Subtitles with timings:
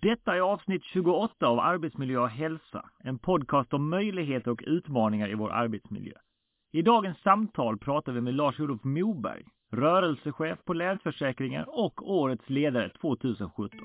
[0.00, 5.34] Detta är avsnitt 28 av Arbetsmiljö och hälsa, en podcast om möjligheter och utmaningar i
[5.34, 6.14] vår arbetsmiljö.
[6.72, 13.78] I dagens samtal pratar vi med Lars-Olof Moberg, rörelsechef på Länsförsäkringar och årets ledare 2017.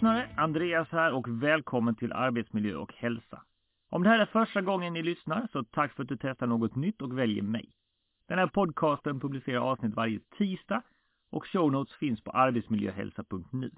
[0.00, 0.28] Lyssnare!
[0.36, 3.42] Andreas här och välkommen till Arbetsmiljö och hälsa.
[3.90, 6.76] Om det här är första gången ni lyssnar så tack för att du testar något
[6.76, 7.72] nytt och väljer mig.
[8.28, 10.82] Den här podcasten publicerar avsnitt varje tisdag
[11.30, 13.70] och show notes finns på arbetsmiljöhälsa.nu.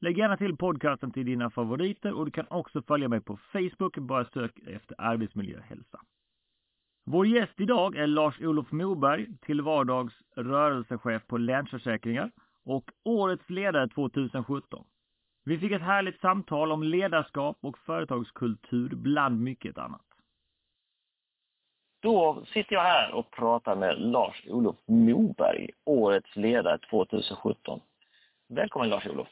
[0.00, 3.98] Lägg gärna till podcasten till dina favoriter och du kan också följa mig på Facebook,
[3.98, 6.00] bara sök efter arbetsmiljöhälsa.
[7.04, 12.30] Vår gäst idag är Lars-Olof Moberg, till vardags rörelsechef på Länsförsäkringar
[12.64, 14.84] och årets ledare 2017.
[15.48, 20.04] Vi fick ett härligt samtal om ledarskap och företagskultur bland mycket annat.
[22.02, 27.80] Då sitter jag här och pratar med Lars-Olof Moberg, årets ledare 2017.
[28.48, 29.28] Välkommen Lars-Olof.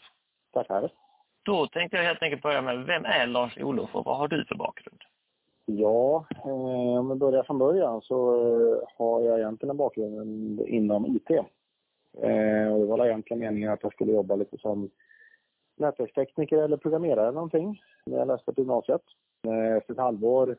[0.53, 0.91] Tackar.
[1.43, 4.55] Då tänkte jag helt enkelt börja med, vem är Lars-Olof och vad har du för
[4.55, 5.01] bakgrund?
[5.65, 11.07] Ja, eh, om vi börjar från början så eh, har jag egentligen en bakgrund inom
[11.07, 11.31] IT.
[11.31, 14.91] Eh, och det var egentligen meningen att jag skulle jobba lite som
[15.77, 19.03] nätverkstekniker eller programmerare någonting när jag läste på gymnasiet.
[19.47, 20.57] Eh, efter ett halvår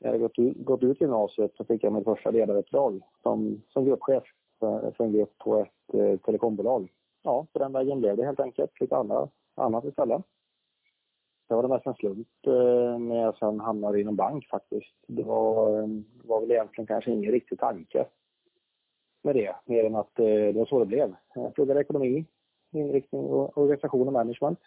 [0.00, 3.84] när jag gått ut, gått ut gymnasiet så fick jag mitt första ledaruppdrag som, som
[3.84, 4.24] gruppchef
[4.60, 6.92] för, för en grupp på ett eh, telekombolag.
[7.22, 8.80] Ja, på den vägen blev det helt enkelt.
[8.80, 10.22] Lite andra, annat istället.
[11.48, 14.94] Det var det mest en slump eh, när jag sen hamnade inom bank faktiskt.
[15.06, 15.88] Det var, eh,
[16.24, 18.06] var väl egentligen kanske ingen riktig tanke
[19.22, 21.14] med det, mer än att eh, det var så det blev.
[21.34, 22.24] Jag pluggade ekonomi,
[22.70, 24.58] inriktning, organisation och management.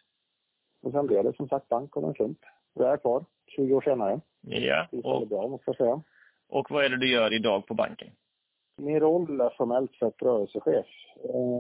[0.84, 2.40] Och sen blev det som sagt bank av en slump.
[2.76, 4.22] Där är jag kvar, 20 år senare.
[4.42, 4.88] Ja.
[4.92, 6.02] Är bra, måste jag säga.
[6.50, 8.08] Och vad är det du gör idag på banken?
[8.78, 10.86] Min roll är formellt sett rörelsechef.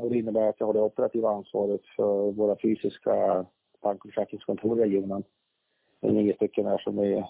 [0.09, 3.45] Det innebär att jag har det operativa ansvaret för våra fysiska
[3.81, 5.23] bank och försäkringskontor i regionen.
[5.99, 7.23] Det är nio stycken här som vi,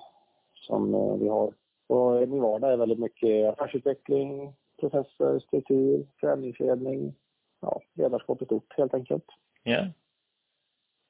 [0.53, 1.53] som eh, vi har.
[1.87, 7.15] Och min vardag är väldigt mycket affärsutveckling, processer, struktur, förändringsledning,
[7.63, 9.25] ja, ledarskap i stort helt enkelt.
[9.63, 9.87] Ja.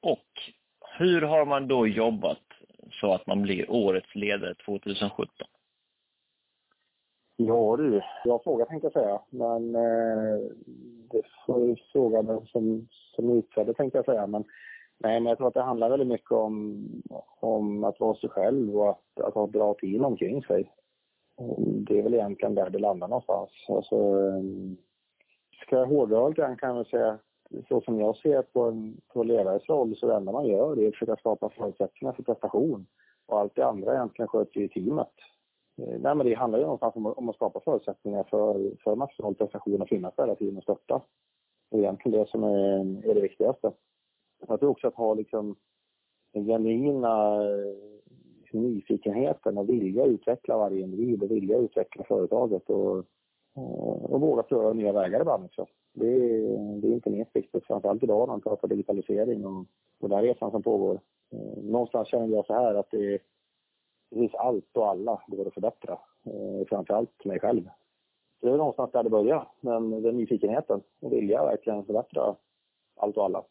[0.02, 0.28] Och
[0.98, 2.42] hur har man då jobbat
[2.90, 5.28] så att man blir årets ledare 2017?
[7.36, 10.38] Ja du, jag frågar tänkte jag säga, men eh,
[11.10, 14.26] det får fråga den som, som utförde tänkte jag säga.
[14.26, 14.44] Men,
[14.98, 16.86] nej, men jag tror att det handlar väldigt mycket om,
[17.40, 20.72] om att vara sig själv och att, att ha bra team omkring sig.
[21.86, 23.50] Det är väl egentligen där det landar någonstans.
[23.68, 23.96] Alltså,
[25.66, 27.18] ska jag hårdra kan jag säga
[27.68, 30.88] så som jag ser på en på ledares roll så det enda man gör är
[30.88, 32.86] att försöka skapa förutsättningar för prestation.
[33.26, 35.12] Och allt det andra egentligen sköter ju teamet.
[35.78, 39.34] Eh, nej, men det handlar ju någonstans om, om att skapa förutsättningar för, för maximal
[39.34, 41.02] prestation och finnas där hela tiden och stötta.
[41.70, 42.78] Det är egentligen det som är,
[43.10, 43.72] är det viktigaste.
[44.48, 45.56] Jag tror också att ha liksom
[46.32, 47.94] den genuina eh,
[48.52, 53.04] nyfikenheten och vilja utveckla varje individ och vilja utveckla företaget och,
[53.56, 55.66] Eh, och våga pröva nya vägar ibland också.
[55.92, 59.66] Det är, det är inte minst viktigt, framförallt idag när man pratar digitalisering och,
[60.00, 61.00] och den resan som pågår.
[61.32, 63.18] Eh, någonstans känner jag så här att det är
[64.10, 65.92] precis allt och alla går att förbättra.
[66.26, 67.68] Eh, framförallt mig själv.
[68.40, 72.34] det är någonstans där det börjar, men den nyfikenheten och vilja verkligen förbättra
[72.96, 73.44] allt och alla.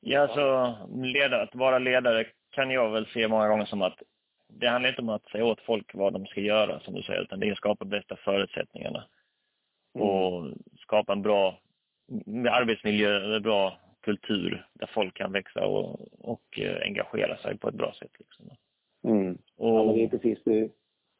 [0.00, 4.02] Ja, så ledare, att vara ledare kan jag väl se många gånger som att
[4.48, 7.22] det handlar inte om att säga åt folk vad de ska göra, som du säger,
[7.22, 9.04] utan det är att skapa bästa förutsättningarna.
[9.94, 10.08] Mm.
[10.08, 11.58] Och skapa en bra
[12.50, 17.74] arbetsmiljö, en bra kultur där folk kan växa och, och eh, engagera sig på ett
[17.74, 18.10] bra sätt.
[18.18, 18.50] Liksom.
[19.04, 19.38] Mm.
[19.56, 20.68] Och, ja, det är precis det.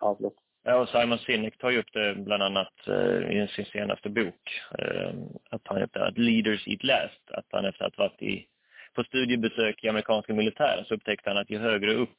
[0.00, 0.18] Ja,
[0.68, 4.50] Ja, och Simon Sinek tar ju upp det bland annat eh, i sin senaste bok.
[4.78, 5.14] Eh,
[5.50, 7.30] att han heter att Leaders Eat Last.
[7.30, 8.46] Att han efter att ha varit i
[8.94, 12.18] på studiebesök i amerikanska militären så upptäckte han att ju högre upp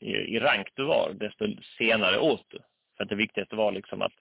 [0.00, 1.46] i, i rank du var, desto
[1.78, 2.58] senare åt du.
[2.96, 4.12] För att det viktigaste var liksom att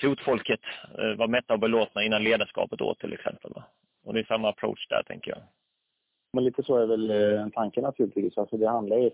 [0.00, 0.60] fotfolket
[0.98, 3.52] eh, var mätta och belåtna innan ledarskapet åt till exempel.
[3.54, 3.64] Va?
[4.04, 5.40] Och det är samma approach där tänker jag.
[6.32, 8.38] Men lite så är väl eh, tanken naturligtvis.
[8.38, 9.10] Alltså det handlar ju,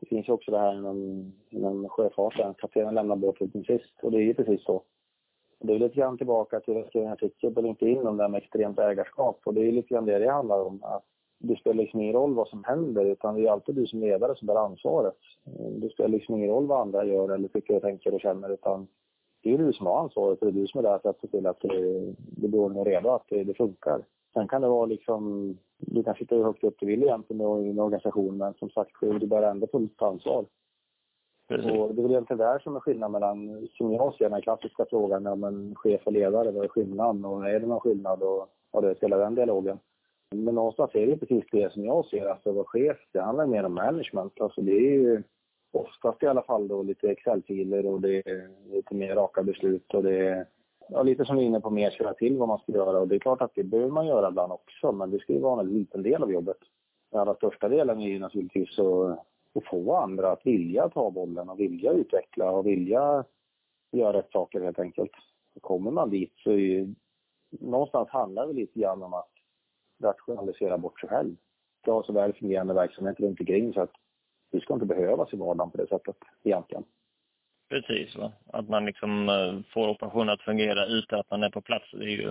[0.00, 4.18] det finns ju också det här inom, inom sjöfarten, kaptenen lämnar båten sist och det
[4.18, 4.82] är ju precis så.
[5.60, 8.28] Det är lite grann tillbaka till, jag skrev en artikel på LinkedIn om det här
[8.28, 10.84] med extremt ägarskap och det är lite grann det det handlar om.
[10.84, 11.04] Att
[11.38, 14.36] det spelar liksom ingen roll vad som händer utan det är alltid du som ledare
[14.36, 15.18] som bär ansvaret.
[15.70, 18.86] Det spelar liksom ingen roll vad andra gör eller tycker och tänker och känner utan
[19.42, 21.20] det är du som har ansvaret och det är du som är där för att
[21.20, 24.04] se till att det, det blir ordning och reda, att det, det funkar.
[24.32, 27.70] Sen kan det vara liksom, du kan sitta hur högt upp du vill egentligen i
[27.70, 30.44] en organisation men som sagt, du bär ändå fullt ansvar.
[31.48, 31.70] Precis.
[31.70, 34.86] Och det är väl egentligen där som är skillnaden mellan, som jag ser den klassiska
[34.90, 37.24] frågan, ja, men chef och ledare, vad är skillnaden?
[37.24, 39.78] Och är det någon skillnad och har det spelat den dialogen?
[40.30, 43.46] Men någonstans är det precis det som jag ser, alltså att vara chef, det handlar
[43.46, 44.40] mer om management.
[44.40, 45.22] Alltså det är ju
[45.72, 50.02] oftast i alla fall då lite Excel-filer och det är lite mer raka beslut och
[50.02, 50.46] det är
[50.88, 53.00] ja, lite som vi är inne på, mer köra till vad man ska göra.
[53.00, 55.38] Och det är klart att det behöver man göra ibland också, men det ska ju
[55.38, 56.58] vara en liten del av jobbet.
[57.10, 59.18] Den allra största delen är ju naturligtvis att,
[59.54, 63.24] att få andra att vilja ta bollen och vilja utveckla och vilja
[63.92, 65.12] göra rätt saker helt enkelt.
[65.60, 66.94] Kommer man dit så är ju,
[67.50, 69.35] någonstans handlar det lite grann om att
[70.02, 71.36] rationalisera bort sig själv.
[71.82, 73.92] Ska ha så väl fungerande verksamhet runt omkring så att
[74.52, 76.84] du ska inte behövas i vardagen på det sättet egentligen.
[77.68, 78.32] Precis, va?
[78.52, 81.90] att man liksom eh, får operationen att fungera utan att man är på plats.
[81.92, 82.30] Det är ju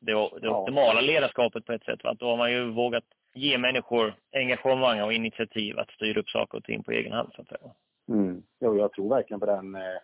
[0.00, 0.12] det,
[0.42, 2.04] det optimala ledarskapet på ett sätt.
[2.04, 2.14] Va?
[2.18, 3.04] Då har man ju vågat
[3.34, 7.30] ge människor engagemang och initiativ att styra upp saker och ting på egen hand.
[7.34, 7.70] Så att säga.
[8.08, 8.42] Mm.
[8.60, 10.00] Jo, jag tror verkligen på den, eh,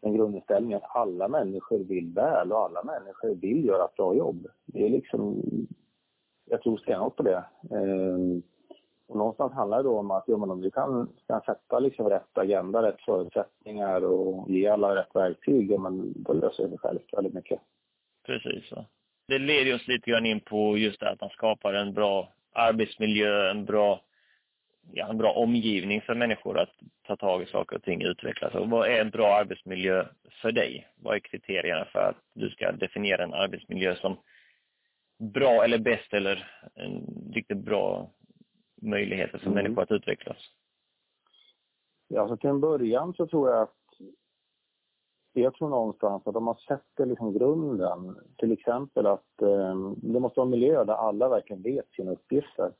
[0.00, 4.46] den grundinställningen att alla människor vill väl och alla människor vill göra ett bra jobb.
[4.66, 5.42] Det är liksom,
[6.46, 7.44] jag tror stenhårt på det.
[7.70, 8.42] Eh,
[9.08, 12.08] och någonstans handlar det då om att ja, men om vi kan, kan sätta liksom
[12.08, 16.78] rätt agenda, rätt förutsättningar och ge alla rätt verktyg, ja, men då löser det sig
[16.78, 17.60] självt väldigt mycket.
[18.26, 18.68] Precis.
[18.68, 18.84] Så.
[19.28, 23.50] Det leder oss lite grann in på just det att man skapar en bra arbetsmiljö,
[23.50, 24.00] en bra,
[24.92, 26.72] ja, en bra omgivning för människor att
[27.06, 28.54] ta tag i saker och ting, och utvecklas.
[28.54, 30.04] Och vad är en bra arbetsmiljö
[30.42, 30.88] för dig?
[30.96, 34.16] Vad är kriterierna för att du ska definiera en arbetsmiljö som
[35.18, 38.10] bra eller bäst eller en riktigt bra
[38.82, 39.62] möjligheter för mm.
[39.62, 40.36] människor att utvecklas?
[42.08, 43.76] Ja, alltså till en början så tror jag att
[45.32, 50.40] jag tror någonstans att de har sett liksom grunden, till exempel att eh, det måste
[50.40, 52.72] vara en miljö där alla verkligen vet sina uppgifter.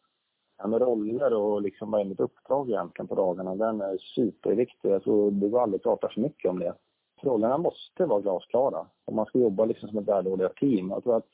[0.58, 4.90] Ja, med roller och liksom vad är mitt uppdrag egentligen på dagarna, den är superviktig.
[4.90, 6.74] Jag tror det går aldrig prata så mycket om det.
[7.22, 10.90] Rollerna måste vara glasklara och man ska jobba liksom som ett värdehålligt team.
[10.90, 11.26] Jag tror att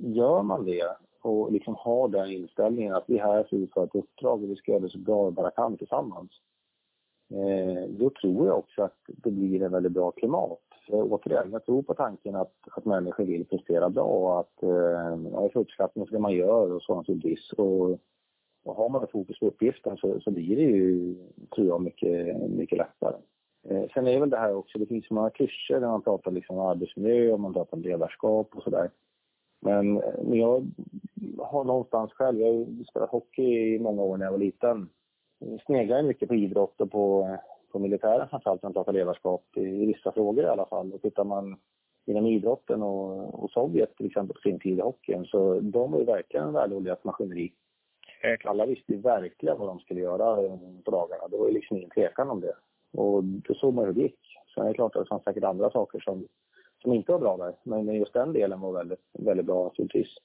[0.00, 3.84] gör man det och liksom har den inställningen att vi är här för att utföra
[3.84, 6.30] ett uppdrag och vi ska göra det så bra vi bara kan tillsammans.
[7.30, 10.58] Eh, då tror jag också att det blir en väldigt bra klimat.
[10.86, 15.18] För återigen, jag tror på tanken att, att människor vill prestera bra och att eh,
[15.32, 17.52] ja, uppskattning för det man gör och så naturligtvis.
[17.52, 17.90] Och,
[18.64, 21.14] och har man ett fokus på uppgiften så, så blir det ju,
[21.54, 23.16] tror jag, mycket, mycket lättare.
[23.68, 26.30] Eh, sen är väl det här också, det finns så många klyschor där man pratar
[26.30, 28.90] liksom om arbetsmiljö och man pratar om ledarskap och sådär.
[29.60, 30.02] Men
[30.32, 30.66] jag
[31.38, 34.88] har någonstans själv, jag har spelat hockey i många år när jag var liten.
[35.66, 37.36] Sneglade mycket på idrott och på,
[37.72, 40.92] på militären framförallt när man pratar ledarskap, i, i vissa frågor i alla fall.
[40.92, 41.56] Och tittar man
[42.06, 45.98] inom idrotten och, och Sovjet till exempel på sin tid i hockeyn, så de var
[45.98, 47.52] ju verkligen en välordnat maskineri.
[48.44, 50.36] Alla visste ju verkligen vad de skulle göra
[50.84, 51.28] på dagarna.
[51.28, 52.54] Det var ju liksom ingen tvekan om det.
[52.92, 54.20] Och då såg man hur det gick.
[54.54, 56.26] Sen är det klart att det fanns säkert andra saker som
[56.82, 57.54] som inte var bra där.
[57.62, 60.16] Men just den delen var väldigt, väldigt bra naturligtvis.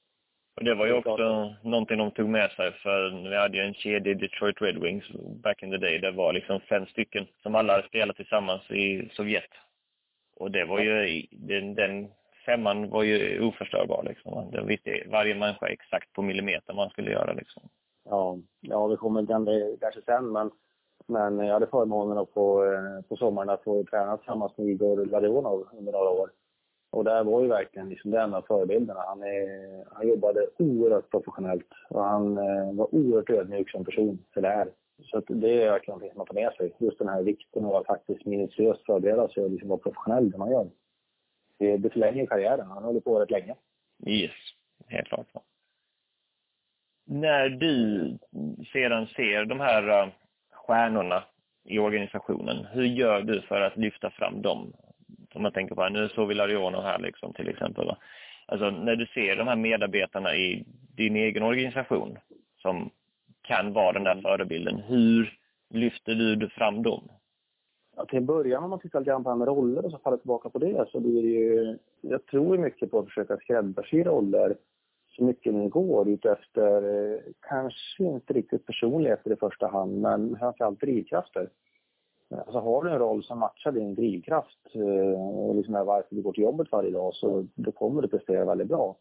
[0.56, 3.74] Och det var ju också någonting de tog med sig för vi hade ju en
[3.74, 5.06] kedja i Detroit Red Wings
[5.44, 6.00] back in the day.
[6.00, 9.52] Det var liksom fem stycken som alla hade spelat tillsammans i Sovjet.
[10.35, 12.07] Och det var ju, den, den
[12.45, 14.52] femman var ju oförstörbar liksom.
[14.52, 17.64] Det visste varje människa exakt på millimeter vad man skulle göra liksom.
[18.09, 20.52] Ja, ja vi kommer till det kanske sen men,
[21.07, 25.68] men jag hade förmånen få, eh, på sommaren att få träna tillsammans med Igor Larionov
[25.78, 26.30] under några år.
[26.95, 28.99] Och där var ju verkligen liksom den av förebilderna.
[29.07, 34.49] Han, är, han jobbade oerhört professionellt och han eh, var oerhört ödmjuk som person, eller
[34.49, 34.68] är.
[35.04, 36.75] Så att det är verkligen någonting som man tar med sig.
[36.80, 40.37] Just den här vikten av att faktiskt minutiöst förbereda sig och liksom vara professionell det
[40.37, 40.69] man gör.
[41.59, 42.68] Det, det förlänger karriären.
[42.68, 43.56] Han håller på rätt länge.
[44.07, 44.31] Yes,
[44.87, 45.28] helt klart.
[47.06, 48.18] När du
[48.73, 50.09] sedan ser de här eh,
[50.52, 51.23] stjärnorna
[51.64, 54.73] i organisationen, hur gör du för att lyfta fram dem?
[55.35, 57.85] Om man tänker på, nu såg vi Larionov här liksom till exempel.
[57.85, 57.97] Va?
[58.45, 60.65] Alltså när du ser de här medarbetarna i
[60.95, 62.18] din egen organisation
[62.61, 62.89] som
[63.42, 65.37] kan vara den där förebilden, hur
[65.69, 67.09] lyfter du fram dem?
[67.95, 70.18] Ja, till en början om man tittar lite grann på andra roller och så faller
[70.18, 71.77] tillbaka på det så blir det ju...
[72.01, 74.56] Jag tror mycket på att försöka skräddarsy roller
[75.15, 80.80] så mycket det går utefter, eh, kanske inte riktigt personligheter i första hand, men framförallt
[80.80, 81.49] drivkrafter.
[82.39, 86.33] Alltså har du en roll som matchar din drivkraft eh, och liksom varför du går
[86.33, 88.97] till jobbet varje dag så då kommer du prestera väldigt bra.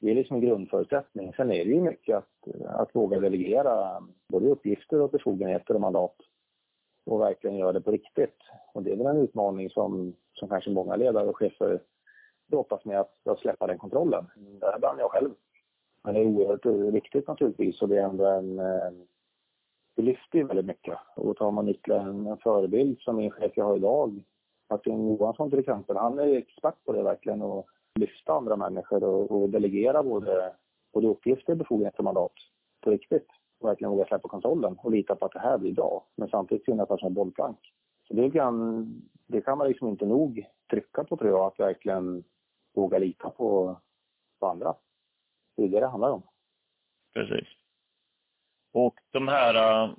[0.00, 1.32] Det är liksom en grundförutsättning.
[1.32, 6.16] Sen är det ju mycket att, att våga delegera både uppgifter och befogenheter och mandat
[7.06, 8.38] och verkligen göra det på riktigt.
[8.74, 11.80] Och det är väl en utmaning som, som kanske många ledare och chefer
[12.46, 14.26] brottas med att, att släppa den kontrollen.
[14.36, 15.30] Det brann jag själv.
[16.04, 18.92] Men det är oerhört viktigt naturligtvis och det är ändå en, eh,
[19.96, 20.98] det lyfter ju väldigt mycket.
[21.16, 24.24] Och tar man ytterligare en, förebild som min chef jag har idag,
[24.70, 29.30] Martin Johansson till exempel, han är expert på det verkligen och lyfta andra människor och,
[29.30, 30.52] och delegera både,
[30.92, 32.32] både uppgifter, befogenheter och mandat
[32.80, 33.28] på riktigt.
[33.60, 36.06] Och verkligen våga släppa kontrollen och lita på att det här blir bra.
[36.16, 37.58] Men samtidigt finnas som bollplank.
[38.08, 38.86] Så det kan,
[39.26, 42.24] det kan man liksom inte nog trycka på tror jag, att verkligen
[42.74, 43.76] våga lita på,
[44.40, 44.74] på andra.
[45.56, 46.22] Det är det det handlar om.
[47.14, 47.48] Precis.
[48.78, 49.90] Och de här äh,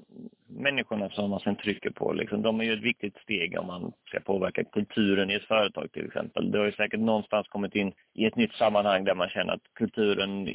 [0.47, 3.91] människorna som man sen trycker på, liksom, de är ju ett viktigt steg om man
[4.05, 6.51] ska påverka kulturen i ett företag till exempel.
[6.51, 9.73] Det har ju säkert någonstans kommit in i ett nytt sammanhang där man känner att
[9.73, 10.47] kulturen,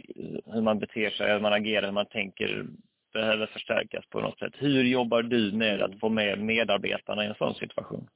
[0.46, 2.66] hur man beter sig, hur man agerar, hur man tänker
[3.12, 4.52] behöver förstärkas på något sätt.
[4.58, 8.08] Hur jobbar du med att få med medarbetarna i en sån situation?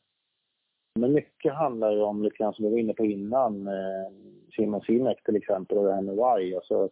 [0.99, 4.13] Men mycket handlar ju om, lite grann som vi var inne på innan, eh,
[4.57, 6.55] Simon Sinek till exempel och det här med why.
[6.55, 6.91] Alltså,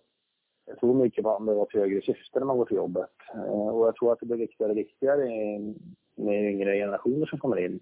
[0.67, 3.11] jag tror mycket på att man behöver ett högre syfte när man går till jobbet.
[3.35, 5.29] Eh, och jag tror att det blir viktigare och viktigare
[6.15, 7.81] med yngre generationer som kommer in.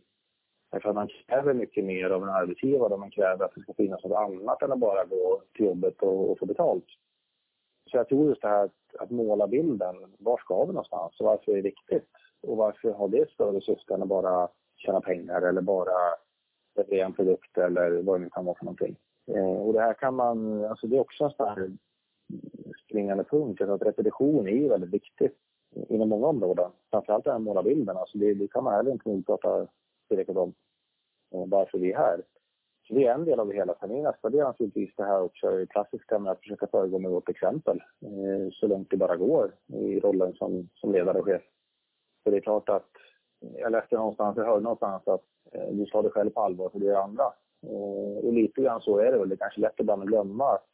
[0.73, 2.93] Därför att man kräver mycket mer av en arbetsgivare.
[2.93, 6.03] och Man kräver att det ska finnas något annat än att bara gå till jobbet
[6.03, 6.87] och, och få betalt.
[7.91, 9.97] Så jag tror just det här att, att måla bilden.
[10.19, 12.11] Var ska vi någonstans och varför är det viktigt?
[12.43, 15.93] Och varför har det större syfte än att bara tjäna pengar eller bara
[16.77, 18.97] leverera en produkt eller vad det nu kan vara för någonting.
[19.27, 21.71] Eh, och det här kan man, alltså det är också en sån här
[22.93, 23.61] springande punkt.
[23.61, 25.37] Att repetition är ju väldigt viktigt
[25.89, 26.71] inom många områden.
[26.91, 27.97] Framförallt den här målarbilden.
[27.97, 29.67] Alltså det, det kan man heller inte nog prata
[30.09, 30.55] tillräckligt om
[31.31, 32.21] varför vi är här.
[32.89, 33.75] Så det är en del av det hela.
[33.81, 37.11] Sen är nästa del naturligtvis det här också det klassiska med att försöka föregå med
[37.11, 41.43] vårt exempel eh, så långt det bara går i rollen som, som ledare och chef.
[42.25, 42.91] För det är klart att
[43.59, 46.79] jag läste någonstans, jag hörde någonstans att eh, du tar dig själv på allvar för
[46.79, 47.25] det är andra.
[47.67, 49.29] Eh, och lite grann så är det väl.
[49.29, 50.69] Det är kanske lätt ibland att glömma att,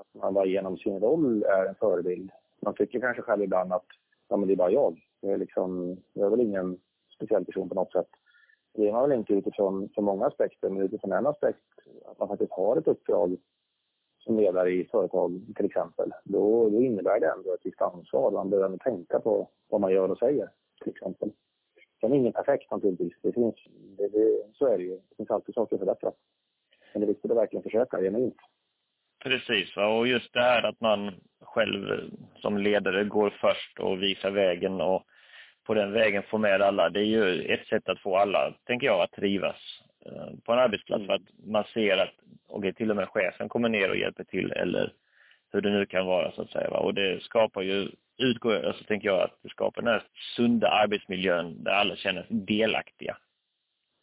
[0.00, 2.30] att man bara genom sin roll är en förebild.
[2.60, 3.86] Man tycker kanske själv ibland att
[4.28, 5.00] ja, men det är bara jag.
[5.20, 6.78] Jag är, liksom, jag är väl ingen
[7.14, 8.08] speciell person på något sätt.
[8.74, 11.64] Det är man väl inte utifrån så många aspekter, men utifrån en aspekt,
[12.06, 13.36] att man faktiskt har ett uppdrag
[14.18, 16.12] som ledare i företag till exempel.
[16.24, 18.30] Då, då innebär det ändå ett visst ansvar.
[18.30, 20.48] Man behöver tänka på vad man gör och säger
[20.82, 21.32] till exempel.
[22.00, 23.14] Sen är ingen perfekt naturligtvis.
[23.22, 23.54] Det finns,
[23.96, 24.96] det, det, så är det ju.
[25.08, 26.12] Det finns alltid saker att förbättra.
[26.92, 28.36] Men det är viktigt att verkligen försöka genuint.
[29.22, 32.10] Precis, och just det här att man själv
[32.40, 35.04] som ledare går först och visar vägen och
[35.66, 36.90] på den vägen få med alla.
[36.90, 39.56] Det är ju ett sätt att få alla, tänker jag, att trivas
[40.06, 41.02] eh, på en arbetsplats.
[41.02, 41.14] Mm.
[41.16, 42.14] Att man ser att,
[42.48, 44.92] okej, till och med chefen kommer ner och hjälper till eller
[45.52, 46.70] hur det nu kan vara så att säga.
[46.70, 50.02] Och det skapar ju, utgår alltså tänker jag att det skapar den här
[50.36, 53.16] sunda arbetsmiljön där alla känner sig delaktiga.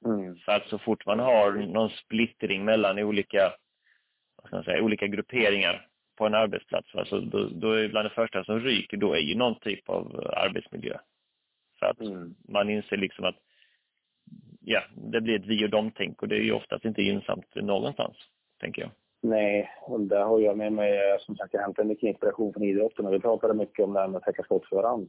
[0.06, 0.38] Mm.
[0.38, 3.54] Så att så fort man har någon splittring mellan olika,
[4.38, 8.16] vad ska man säga, olika grupperingar på en arbetsplats, alltså då, då är bland det
[8.16, 10.98] första som ryker, då är ju någon typ av arbetsmiljö.
[11.80, 12.36] För att mm.
[12.48, 13.36] man inser liksom att
[14.62, 18.18] ja, det blir ett vi och dem-tänk och det är ju oftast inte gynnsamt någonstans,
[18.60, 18.92] tänker jag.
[19.22, 23.06] Nej, och där har jag med mig, som sagt, jag hämtar mycket inspiration från idrotten
[23.06, 25.08] och vi pratade mycket om det här med att täcka skott för varandra.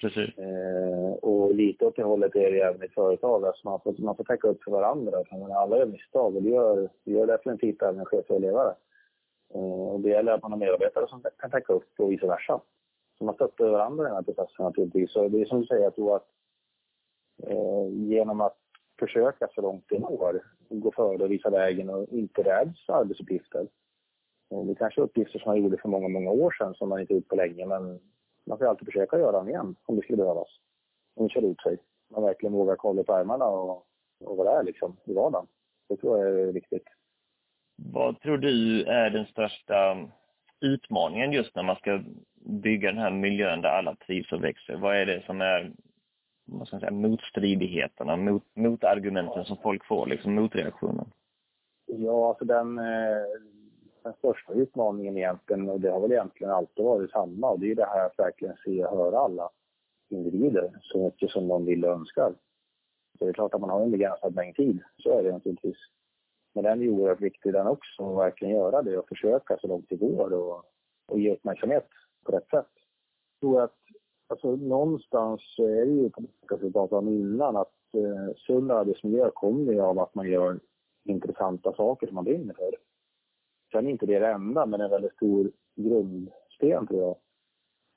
[0.00, 0.38] Precis.
[0.38, 3.44] Eh, och lite åt det hållet är det även i företag.
[3.44, 5.24] Alltså man, får, man får täcka upp för varandra.
[5.54, 8.74] Alla gör misstag och det gör, det gör definitivt även chefer och ledare.
[9.54, 12.60] Eh, och det gäller att man har medarbetare som kan täcka upp och vice versa.
[13.18, 15.12] Så man stöttar varandra i den här processen naturligtvis.
[15.12, 16.28] Så det är som du säger, jag tror att
[17.42, 18.58] eh, genom att
[18.98, 23.66] försöka så långt det går, gå före och visa vägen och inte räds arbetsuppgifter.
[24.50, 27.00] Eh, det är kanske uppgifter som man gjorde för många, många år sedan som man
[27.00, 28.00] inte gjort på länge, men
[28.48, 30.48] man får alltid försöka göra dem igen om det skulle behövas.
[31.16, 31.78] Om det kör ut sig.
[32.10, 33.86] Man verkligen vågar kolla på ärmarna och,
[34.24, 35.46] och vad det är liksom i vardagen.
[35.88, 36.84] Det tror jag är viktigt.
[37.76, 40.08] Vad tror du är den största
[40.60, 42.02] utmaningen just när man ska
[42.34, 44.76] bygga den här miljön där alla trivs och växer?
[44.76, 45.72] Vad är det som är
[46.48, 51.10] vad ska man säga, motstridigheterna, mot, motargumenten som folk får, liksom motreaktionen?
[51.86, 53.24] Ja, alltså den, eh,
[54.02, 57.74] den största utmaningen egentligen, och det har väl egentligen alltid varit samma, och det är
[57.74, 59.50] det här att verkligen se och höra alla
[60.08, 62.34] individer så mycket som de vill och önskar.
[63.18, 65.76] Så det är klart att man har en begränsad mängd tid, så är det naturligtvis.
[66.54, 69.66] Men den är ju oerhört viktig den också, att verkligen göra det och försöka så
[69.66, 70.64] långt det går och,
[71.08, 71.88] och ge uppmärksamhet
[72.24, 72.66] på rätt sätt.
[73.40, 73.76] Jag tror att
[74.26, 76.10] alltså, någonstans är det ju,
[76.48, 80.60] som vi pratade om innan, att eh, sund arbetsmiljö kommer ju av att man gör
[81.04, 82.87] intressanta saker som man brinner för.
[83.72, 87.16] Sen är inte det det enda, men en väldigt stor grundsten tror jag.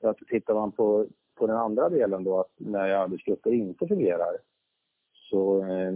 [0.00, 4.38] För att tittar man på, på den andra delen då, att när arbetsgrupper inte fungerar,
[5.12, 5.92] så eh,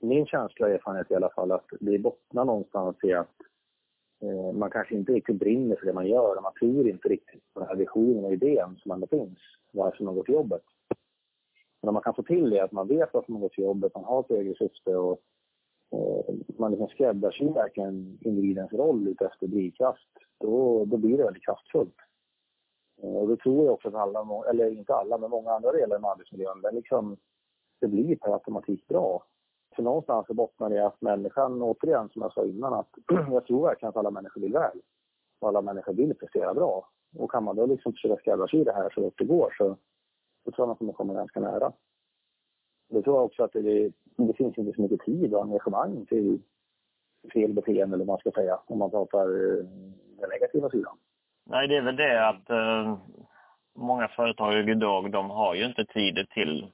[0.00, 3.36] min känsla och erfarenhet i alla fall att det bottnar någonstans i att
[4.22, 7.52] eh, man kanske inte riktigt brinner för det man gör och man tror inte riktigt
[7.54, 9.38] på den här visionen och idén som ändå finns,
[9.72, 10.62] varför man går till jobbet.
[11.80, 13.94] Men om man kan få till det, att man vet varför man går till jobbet,
[13.94, 15.20] man har ett eget syfte och
[15.92, 21.96] Eh, man liksom skräddarsyr verkligen individens roll utefter drivkraft, då, då blir det väldigt kraftfullt.
[23.02, 25.96] Eh, och då tror jag också att alla, eller inte alla, men många andra delar
[25.96, 27.16] av arbetsmiljön, den liksom,
[27.80, 29.24] det blir per automatik bra.
[29.76, 32.90] För någonstans så bottnar det i att människan, återigen som jag sa innan, att
[33.30, 34.80] jag tror verkligen att alla människor vill väl.
[35.40, 36.88] Och alla människor vill prestera bra.
[37.16, 39.76] Och kan man då liksom försöka skräddarsy det här så gott det går så,
[40.44, 41.72] så tror jag man kommer komma ganska nära.
[42.88, 43.92] Det tror jag också att det,
[44.26, 46.40] det finns inte så mycket tid och engagemang till
[47.32, 49.64] fel beteende, eller vad man ska säga, om man pratar eh,
[50.20, 50.96] den negativa sidan.
[51.46, 52.98] Nej, det är väl det att eh,
[53.76, 56.70] många företag idag, de har ju inte tid till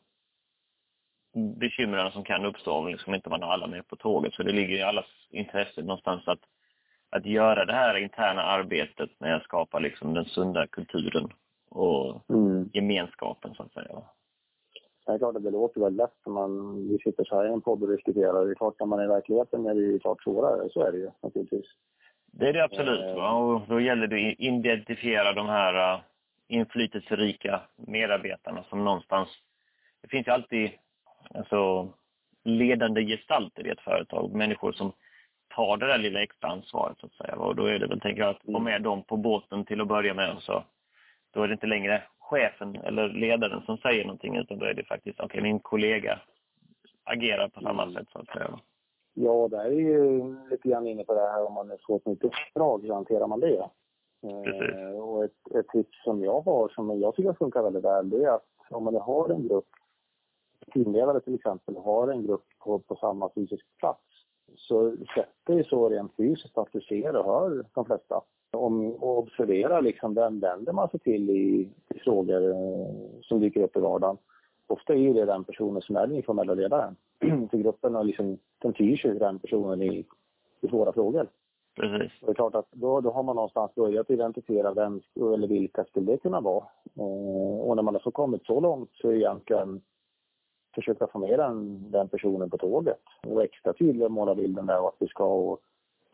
[1.60, 4.34] bekymren som kan uppstå om liksom inte man har alla med på tåget.
[4.34, 6.40] Så det ligger i allas intresse någonstans att,
[7.10, 11.28] att göra det här interna arbetet med att skapa liksom den sunda kulturen
[11.70, 12.70] och mm.
[12.72, 14.02] gemenskapen så att säga.
[15.06, 17.52] Det är klart att det låter väldigt lätt när man, vi sitter så här i
[17.52, 18.44] en podd och diskuterar.
[18.44, 20.92] Det är klart när man är i verkligheten är det ju klart svårare, så är
[20.92, 21.66] det ju naturligtvis.
[22.26, 23.00] Det är det absolut.
[23.00, 23.36] Eh.
[23.36, 26.00] Och då gäller det att identifiera de här uh,
[26.48, 29.28] inflytelserika medarbetarna som någonstans...
[30.02, 30.70] Det finns ju alltid
[31.34, 31.88] alltså,
[32.44, 34.92] ledande gestalter i ett företag, människor som
[35.54, 37.36] tar det där lilla extra ansvaret så att säga.
[37.36, 39.88] Och då är det väl, tänker jag, att få med dem på båten till att
[39.88, 40.36] börja med.
[40.36, 40.64] Och så,
[41.30, 44.84] då är det inte längre chefen eller ledaren som säger någonting utan då är det
[44.84, 46.20] faktiskt, okej, okay, min kollega
[47.04, 47.94] agerar på samma mm.
[47.94, 48.58] sätt så att säga.
[49.14, 52.06] Ja, där är ju lite grann inne på det här om man är så ett
[52.06, 53.68] nytt uppdrag, hur hanterar man det?
[54.44, 54.76] Precis.
[54.76, 58.24] Eh, och ett, ett tips som jag har, som jag tycker funkar väldigt väl, det
[58.24, 59.68] är att om man har en grupp,
[60.72, 64.02] teamledare till exempel, har en grupp på, på samma fysiska plats,
[64.56, 68.22] så sätter ju så rent fysiskt att du ser och hör de flesta.
[68.56, 73.62] Om, och observera liksom vem vänder man sig till i, i frågor eh, som dyker
[73.62, 74.16] upp i vardagen.
[74.66, 76.96] Ofta är det den personen som är den informella ledaren
[77.50, 80.04] till gruppen och liksom, den tyr sig den personen i,
[80.60, 81.28] i svåra frågor.
[81.76, 82.12] Precis.
[82.20, 85.84] Och det är klart att då, då har man någonstans börjat identifiera vem eller vilka
[85.84, 86.64] skulle det kunna vara.
[86.96, 89.80] Eh, och när man har så kommit så långt så är egentligen
[90.74, 93.02] försöka få med den, den personen på tåget.
[93.26, 95.60] Och extra tydliga måla bilden där och att vi ska och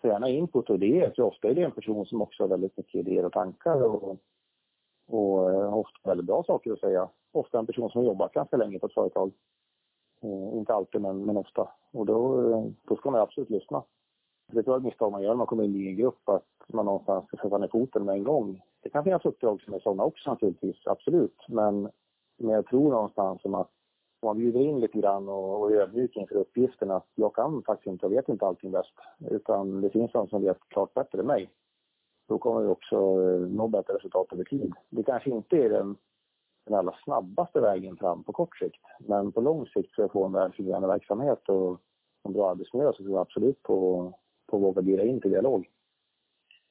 [0.09, 1.12] gärna input och idéer.
[1.17, 4.17] För ofta är det en person som också har väldigt mycket idéer och tankar och,
[5.07, 7.09] och har ofta väldigt bra saker att säga.
[7.33, 9.33] Ofta en person som har jobbat ganska länge på ett företag.
[10.23, 11.69] Eh, inte alltid, men, men ofta.
[11.93, 13.83] Och då, eh, då ska man absolut lyssna.
[14.53, 16.29] Det tror jag är ett misstag man gör när man kommer in i en grupp,
[16.29, 18.62] att man någonstans ska sätta ner foten med en gång.
[18.83, 21.37] Det kan finnas uppdrag som är sådana också naturligtvis, absolut.
[21.49, 21.91] Men,
[22.37, 23.71] men jag tror någonstans som att
[24.22, 27.87] man bjuder in lite grann och, och är ödmjuk inför uppgiften att jag kan faktiskt
[27.87, 28.94] inte, jag vet inte allting bäst.
[29.30, 31.50] Utan det finns någon som vet klart bättre än mig.
[32.28, 34.72] Då kommer vi också eh, nå bättre resultat över tid.
[34.90, 35.96] Det kanske inte är den
[36.66, 38.82] den allra snabbaste vägen fram på kort sikt.
[38.98, 41.80] Men på lång sikt för att få en välfungerande verksamhet och
[42.24, 44.12] en bra arbetsmiljö så tror jag absolut på,
[44.50, 45.68] på att våga bjuda in till dialog.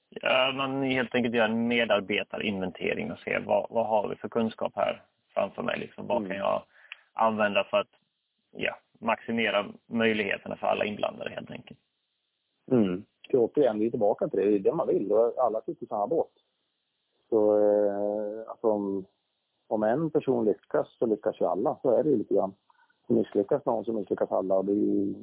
[0.09, 4.71] Ja, man helt enkelt gör en medarbetarinventering och se vad, vad har vi för kunskap
[4.75, 5.79] här framför mig.
[5.79, 6.29] Liksom, vad mm.
[6.29, 6.63] kan jag
[7.13, 7.91] använda för att
[8.51, 11.79] ja, maximera möjligheterna för alla inblandade helt enkelt.
[12.71, 13.05] Mm.
[13.31, 14.45] Så återigen, vi är tillbaka till det.
[14.45, 15.11] Det är det man vill.
[15.37, 16.31] Alla sitter i samma båt.
[17.29, 19.05] Så eh, alltså, om,
[19.67, 21.77] om en person lyckas så lyckas ju alla.
[21.81, 22.53] Så är det ju lite grann.
[23.07, 25.15] Misslyckas någon så misslyckas alla och det är ju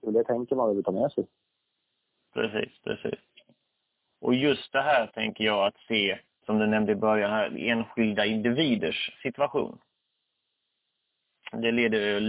[0.00, 1.26] det tänker man vill ta med sig.
[2.32, 3.20] Precis, precis.
[4.20, 8.26] Och just det här tänker jag att se, som du nämnde i början här, enskilda
[8.26, 9.78] individers situation.
[11.52, 12.20] Det leder,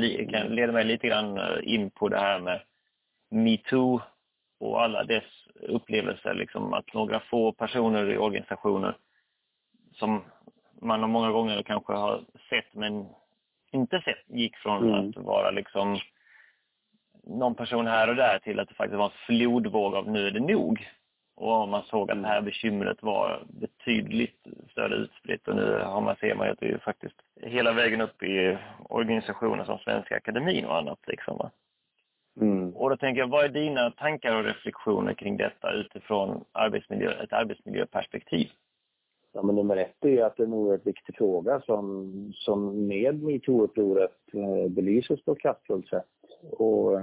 [0.49, 2.61] leder mig lite grann eh, in på det här med
[3.29, 4.01] metoo
[4.59, 6.33] och alla dess upplevelser.
[6.33, 8.97] Liksom att några få personer i organisationer
[9.93, 10.23] som
[10.81, 13.05] man många gånger kanske har sett men
[13.71, 15.09] inte sett gick från mm.
[15.09, 15.99] att vara liksom
[17.23, 20.31] någon person här och där till att det faktiskt var en flodvåg av nu är
[20.31, 20.87] det nog.
[21.41, 26.15] Och man såg att det här bekymret var betydligt större utspritt och nu har man,
[26.15, 28.57] ser man att det är faktiskt hela vägen upp i
[28.89, 30.99] organisationer som Svenska Akademin och annat.
[31.07, 31.49] Liksom?
[32.41, 32.75] Mm.
[32.75, 37.33] Och då tänker jag, vad är dina tankar och reflektioner kring detta utifrån arbetsmiljö, ett
[37.33, 38.47] arbetsmiljöperspektiv?
[39.33, 43.23] Ja, men nummer ett är att det är en oerhört viktig fråga som, som med
[43.23, 46.05] metoo-upproret eh, belyses på ett kraftfullt sätt.
[46.51, 47.01] Och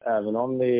[0.00, 0.74] även om vi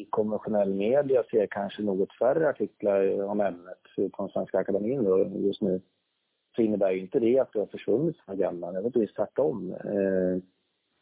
[0.00, 3.78] i konventionell media ser kanske något färre artiklar om ämnet,
[4.16, 5.80] från Svenska Akademin då, just nu,
[6.56, 8.74] så innebär ju inte det att det har försvunnit från agendan.
[8.74, 9.74] Det är precis tvärtom.
[9.84, 10.42] Eh,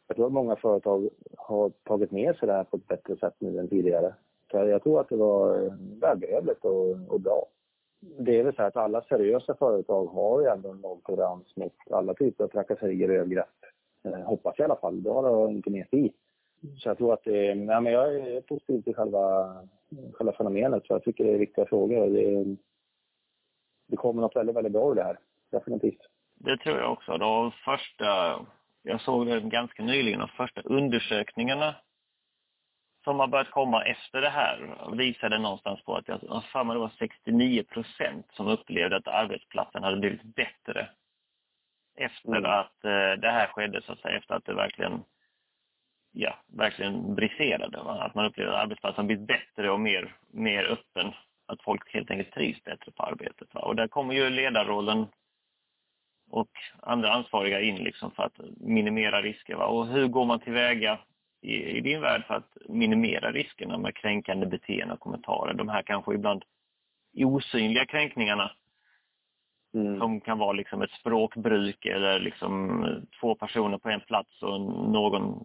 [0.07, 3.33] jag tror att många företag har tagit med sig det här på ett bättre sätt
[3.39, 4.13] nu än tidigare.
[4.51, 7.45] Så jag tror att det var välbehövligt och, och bra.
[7.99, 12.13] Det är väl så att alla seriösa företag har ju ändå en nolltolerans mot alla
[12.13, 13.47] typer av trakasserier och övergrepp.
[14.03, 15.03] Eh, hoppas jag i alla fall.
[15.03, 16.11] Det har jag inte med i.
[16.77, 19.55] Så jag tror att det är, nej men jag är positiv till själva,
[20.13, 20.85] själva fenomenet.
[20.87, 22.09] Så jag tycker det är viktiga frågor.
[22.09, 22.55] Det,
[23.87, 25.19] det kommer något väldigt, väldigt bra ur det här.
[25.51, 26.01] Definitivt.
[26.35, 27.17] Det tror jag också.
[27.17, 28.39] De första,
[28.83, 31.75] jag såg det ganska nyligen, de första undersökningarna
[33.03, 36.79] som har börjat komma efter det här visade någonstans på att jag för mig det
[36.79, 40.89] var 69 procent som upplevde att arbetsplatsen hade blivit bättre
[41.95, 42.51] efter mm.
[42.51, 45.03] att eh, det här skedde, så att säga, efter att det verkligen
[46.15, 47.77] ja, verkligen briserade.
[47.77, 48.01] Va?
[48.01, 51.11] Att man upplevde att arbetsplatsen blivit bättre och mer, mer öppen.
[51.47, 53.53] Att folk helt enkelt trivs bättre på arbetet.
[53.53, 53.61] Va?
[53.61, 55.05] Och där kommer ju ledarrollen
[56.29, 56.49] och
[56.81, 59.55] andra ansvariga in liksom för att minimera risker.
[59.55, 59.65] Va?
[59.65, 60.99] Och hur går man tillväga
[61.41, 65.53] i, i din värld för att minimera riskerna med kränkande beteenden och kommentarer?
[65.53, 66.43] De här kanske ibland
[67.17, 68.51] osynliga kränkningarna
[69.73, 69.99] mm.
[69.99, 72.85] som kan vara liksom ett språkbruk eller liksom
[73.19, 75.43] två personer på en plats och någon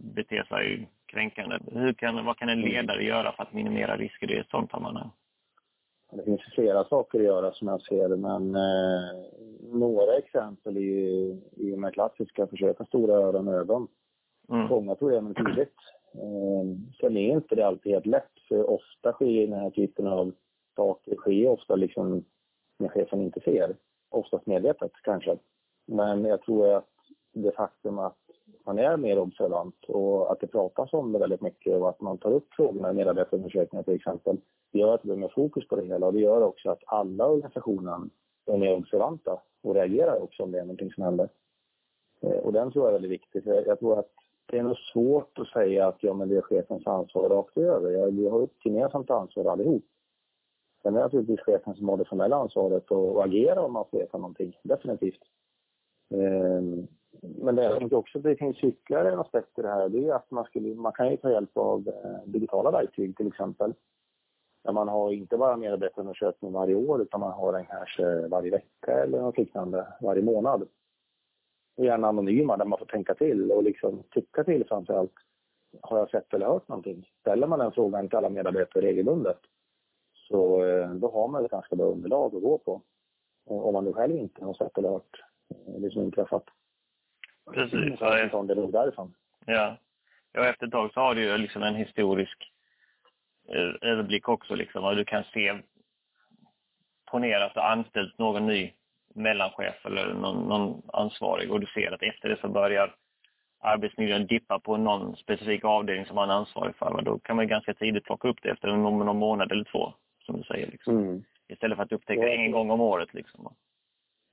[0.00, 1.58] beter sig kränkande.
[1.72, 2.70] Hur kan, vad kan en mm.
[2.70, 5.10] ledare göra för att minimera risker i ett sådant sammanhang?
[6.12, 9.24] Det finns flera saker att göra som jag ser det, men eh,
[9.72, 13.88] några exempel är ju i de här klassiska, försöka stora öron och ögon.
[14.48, 14.68] Mm.
[14.68, 15.76] Fånga problemen tidigt.
[16.14, 16.64] Eh,
[17.00, 20.32] sen är inte det alltid helt lätt, för ofta sker den här typen av
[20.76, 22.24] saker sker ofta liksom
[22.78, 23.76] när chefen inte ser.
[24.08, 25.38] Oftast medvetet kanske.
[25.86, 26.90] Men jag tror att
[27.32, 28.29] det faktum att
[28.66, 32.18] man är mer observant och att det pratas om det väldigt mycket och att man
[32.18, 34.36] tar upp frågorna i medarbetarundersökningar till exempel.
[34.72, 36.82] Det gör att det blir mer fokus på det hela och det gör också att
[36.86, 38.10] alla organisationen
[38.46, 41.28] är mer observanta och reagerar också om det är någonting som händer.
[42.20, 43.44] Eh, och den tror jag är väldigt viktig.
[43.44, 44.10] För jag tror att
[44.46, 48.10] det är nog svårt att säga att ja, men det är chefens ansvar rakt över.
[48.10, 49.84] Vi har ett gemensamt ansvar allihop.
[50.82, 53.98] Sen är det naturligtvis chefen som har det formella ansvaret och agera om man får
[53.98, 55.22] veta någonting, definitivt.
[56.14, 56.86] Ehm,
[57.22, 59.88] men det är också det finns ytterligare en aspekt i det här.
[59.88, 63.26] Det är att man, skulle, man kan ju ta hjälp av eh, digitala verktyg till
[63.26, 63.74] exempel.
[64.64, 68.50] Där man har inte bara medarbetarundersökning varje år utan man har den kanske eh, varje
[68.50, 70.68] vecka eller något liknande varje månad.
[71.76, 75.14] Och gärna anonyma där man får tänka till och liksom tycka till framför allt.
[75.80, 77.08] Har jag sett eller hört någonting?
[77.20, 79.38] Ställer man den frågan till alla medarbetare regelbundet
[80.30, 82.82] så eh, då har man ett ganska bra underlag att gå på.
[83.50, 86.44] Eh, om man nu själv inte har sett eller hört eh, det som inträffat.
[87.54, 87.98] Precis.
[87.98, 89.14] Så en sån det därifrån.
[89.46, 89.76] Ja.
[90.32, 92.52] ja, efter ett tag så har du ju liksom en historisk
[93.48, 94.84] eh, överblick också liksom.
[94.84, 95.58] Och du kan se,
[97.10, 98.72] ponera att du anställt någon ny
[99.14, 102.94] mellanchef eller någon, någon ansvarig och du ser att efter det så börjar
[103.60, 107.02] arbetsmiljön dippa på någon specifik avdelning som man är ansvarig för.
[107.02, 109.94] Då kan man ganska tidigt plocka upp det efter någon, någon månad eller två,
[110.26, 110.66] som du säger.
[110.66, 110.98] Liksom.
[110.98, 111.24] Mm.
[111.48, 113.14] Istället för att upptäcka det en gång om året.
[113.14, 113.54] Liksom.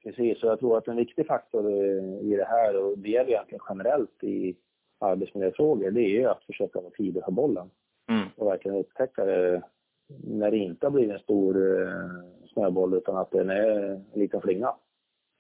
[0.07, 1.71] Precis, och jag tror att en viktig faktor
[2.21, 4.55] i det här, och det gäller egentligen generellt i
[4.99, 7.69] arbetsmiljöfrågor, det är ju att försöka vara tidig på bollen.
[8.09, 8.27] Mm.
[8.35, 9.61] Och verkligen upptäcka det
[10.23, 12.09] när det inte har blivit en stor eh,
[12.53, 14.75] snöboll utan att den är en liten flinga.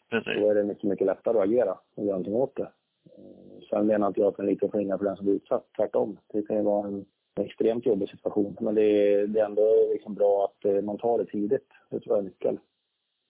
[0.09, 0.33] Precis.
[0.41, 2.71] Då är det mycket, mycket lättare att agera och göra någonting åt det.
[3.17, 6.17] Eh, sen menar inte jag att en liten flinga för den som blir utsatt, tvärtom.
[6.33, 8.57] Det kan ju vara en, en extremt jobbig situation.
[8.61, 11.67] Men det är, det är ändå liksom bra att eh, man tar det tidigt.
[11.89, 12.59] Det tror jag är nyckeln.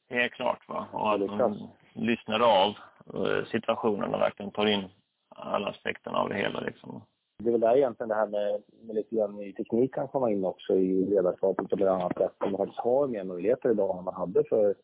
[0.09, 0.69] Helt klart.
[0.69, 0.87] Va?
[0.91, 2.69] Och att man lyssnar av
[3.13, 4.83] eh, situationen och verkligen tar in
[5.29, 6.59] alla aspekterna av det hela.
[6.59, 7.01] Liksom.
[7.43, 10.31] Det är väl där egentligen det här med, med lite grann ny teknik kan komma
[10.31, 12.33] in också i ledarskapet på ett annat sätt.
[12.39, 14.75] Man faktiskt har mer möjligheter idag än man hade för,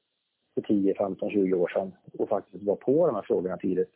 [0.53, 1.91] för 10, 15, 20 år sedan.
[2.19, 3.91] Och faktiskt vara på de här frågorna tidigt.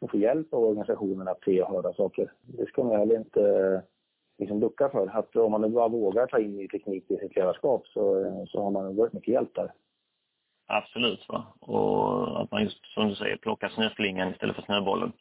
[0.00, 2.32] Och få hjälp av organisationen att se och höra saker.
[2.42, 3.82] Det ska man heller inte
[4.38, 5.06] liksom ducka för.
[5.18, 8.62] Att om man nu bara vågar ta in ny teknik i sitt ledarskap så, så
[8.62, 9.72] har man varit mycket hjälp där.
[10.72, 11.28] Absolut.
[11.28, 11.46] Va?
[11.60, 15.12] Och att man just, som du säger, plockar snöflingan istället för snöbollen.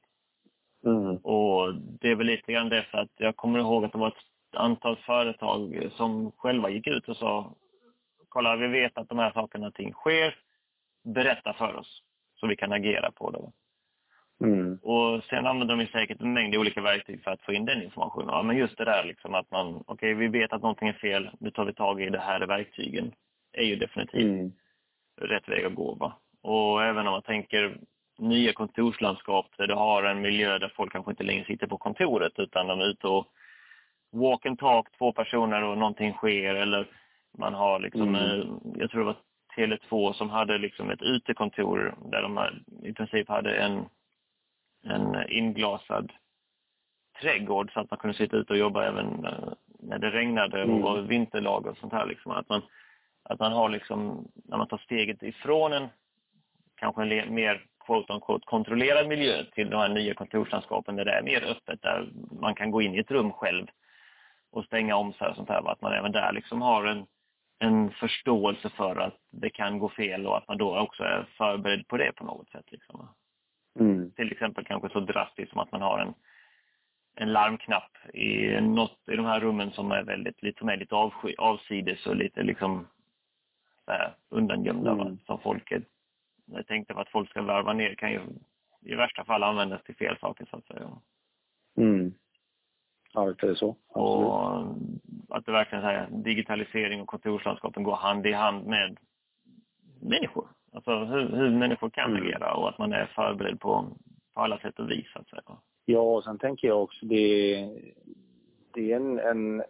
[0.85, 1.15] Mm.
[1.15, 4.07] Och det är väl lite grann det för att jag kommer ihåg att det var
[4.07, 7.55] ett antal företag som själva gick ut och sa
[8.29, 10.35] kolla, vi vet att de här sakerna ting sker.
[11.03, 12.01] Berätta för oss
[12.35, 13.51] så vi kan agera på det.
[14.45, 14.79] Mm.
[14.81, 18.29] Och sen använder de säkert en mängd olika verktyg för att få in den informationen.
[18.29, 20.93] Ja, men just det där liksom att man, okej, okay, vi vet att någonting är
[20.93, 23.11] fel, nu tar vi tag i det här verktygen.
[23.53, 24.51] är ju definitivt mm
[25.21, 25.93] rätt väg att gå.
[25.95, 26.13] Va?
[26.41, 27.77] Och även om man tänker
[28.17, 32.33] nya kontorslandskap där du har en miljö där folk kanske inte längre sitter på kontoret
[32.39, 33.27] utan de är ute och
[34.11, 36.87] walk and talk, två personer och någonting sker eller
[37.37, 38.59] man har liksom, mm.
[38.75, 39.17] jag tror det var
[39.55, 42.39] Tele2 som hade liksom ett utekontor där de
[42.83, 43.85] i princip hade en,
[44.83, 46.11] en inglasad
[47.21, 50.81] trädgård så att man kunde sitta ute och jobba även eh, när det regnade och
[50.81, 51.07] var mm.
[51.07, 52.05] vinterlag och sånt här.
[52.05, 52.31] Liksom.
[52.31, 52.61] Att, man,
[53.29, 55.87] att man har liksom, när man tar steget ifrån en
[56.75, 61.23] kanske en mer quote unquote kontrollerad miljö till de här nya kontorslandskapen där det är
[61.23, 62.09] mer öppet, där
[62.41, 63.67] man kan gå in i ett rum själv
[64.51, 65.71] och stänga om sig och sånt här.
[65.71, 67.05] Att man även där liksom har en,
[67.59, 71.87] en förståelse för att det kan gå fel och att man då också är förberedd
[71.87, 72.65] på det på något sätt.
[72.71, 73.09] Liksom.
[73.79, 74.11] Mm.
[74.11, 76.13] Till exempel kanske så drastiskt som att man har en,
[77.15, 80.95] en larmknapp i något i de här rummen som är väldigt, lite, som är lite
[80.95, 82.87] avsky, avsides och lite liksom
[83.89, 84.91] äh, undangömda.
[84.91, 85.17] Mm.
[85.25, 85.83] Som folk är,
[86.45, 88.21] jag tänkte att folk ska varva ner kan ju
[88.81, 90.89] i värsta fall användas till fel saker så att säga.
[91.77, 92.13] Mm.
[93.13, 93.75] Ja, det är så.
[93.87, 94.27] Absolut.
[95.29, 98.97] Och att det verkligen här, digitalisering och kontorslandskapen går hand i hand med
[100.01, 100.47] människor.
[100.73, 102.23] Alltså hur, hur människor kan mm.
[102.23, 103.85] agera och att man är förberedd på,
[104.33, 105.11] på alla sätt och vis.
[105.13, 105.57] Så att säga.
[105.85, 107.55] Ja, och sen tänker jag också det,
[108.73, 109.63] det är en, en,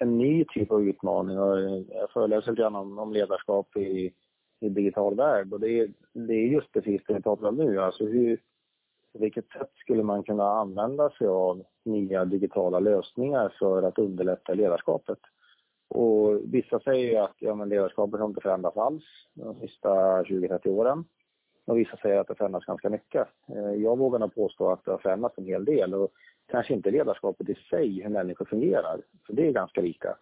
[0.00, 1.38] en ny typ av utmaning.
[1.38, 4.12] Och jag föreläser lite grann om, om ledarskap i,
[4.60, 7.80] i digital värld och det är, det är just precis det vi pratar om nu.
[7.80, 8.36] Alltså hur,
[9.12, 14.54] på vilket sätt skulle man kunna använda sig av nya digitala lösningar för att underlätta
[14.54, 15.18] ledarskapet?
[15.88, 21.04] Och vissa säger att ja, men ledarskapet har inte förändrats alls de sista 20-30 åren.
[21.66, 23.28] Och vissa säger att det förändras ganska mycket.
[23.48, 26.12] Eh, jag vågar nog påstå att det har förändrats en hel del och
[26.50, 30.16] kanske inte ledarskapet i sig, hur människor fungerar, för det är ganska lika.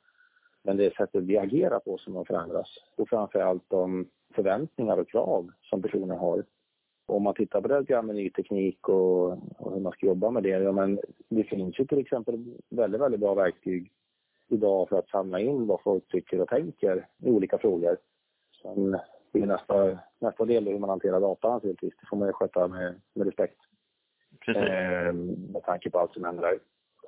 [0.63, 5.09] Men det är sättet vi agerar på som har förändrats och framförallt de förväntningar och
[5.09, 6.45] krav som personer har
[7.09, 10.31] om man tittar på det här med ny teknik och, och, hur man ska jobba
[10.31, 13.93] med det, ja men det finns ju till exempel väldigt, väldigt bra verktyg
[14.49, 17.97] idag för att samla in vad folk tycker och tänker i olika frågor.
[18.63, 18.99] Sen
[19.33, 23.01] är nästa, nästa del hur man hanterar data naturligtvis, det får man ju sköta med,
[23.15, 23.59] med respekt.
[24.57, 25.13] Eh,
[25.53, 26.59] med tanke på allt som händer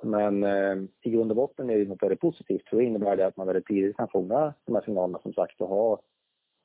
[0.03, 3.27] Men eh, i grund och botten är det något väldigt positivt, för det innebär det
[3.27, 6.01] att man väldigt tidigt kan fånga de här signalerna som sagt och ha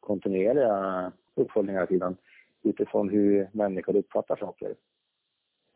[0.00, 2.16] kontinuerliga uppföljningar hela tiden
[2.62, 4.74] utifrån hur människor uppfattar saker.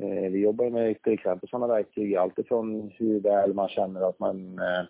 [0.02, 4.58] Eh, vi jobbar med till exempel sådana verktyg, alltifrån hur väl man känner att man,
[4.58, 4.84] eh,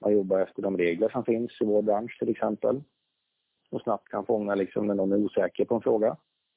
[0.00, 2.82] man jobbar efter de regler som finns i vår bransch till exempel.
[3.70, 6.16] Och snabbt kan fånga liksom när någon är osäker på en fråga.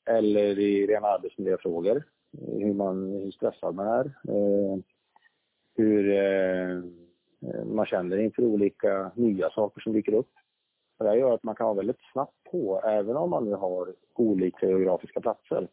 [0.10, 2.04] Eller i rena arbetsmiljöfrågor,
[2.39, 4.06] hur, man, hur stressad man är.
[4.06, 4.78] Eh,
[5.76, 6.84] hur eh,
[7.65, 10.32] man känner inför olika nya saker som dyker upp.
[11.00, 13.94] Det här gör att man kan vara väldigt snabbt på, även om man nu har
[14.15, 15.67] olika geografiska platser.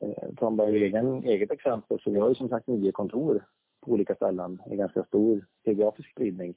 [0.00, 3.44] Eh, som bara egen, eget exempel så vi har ju som sagt nio kontor
[3.80, 6.54] på olika ställen i ganska stor geografisk spridning.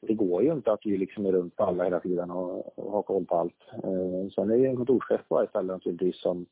[0.00, 2.92] Det går ju inte att vi liksom är runt på alla hela tiden och, och
[2.92, 3.62] har koll på allt.
[3.72, 6.46] Eh, sen är det ju en kontorschef på varje ställe naturligtvis som,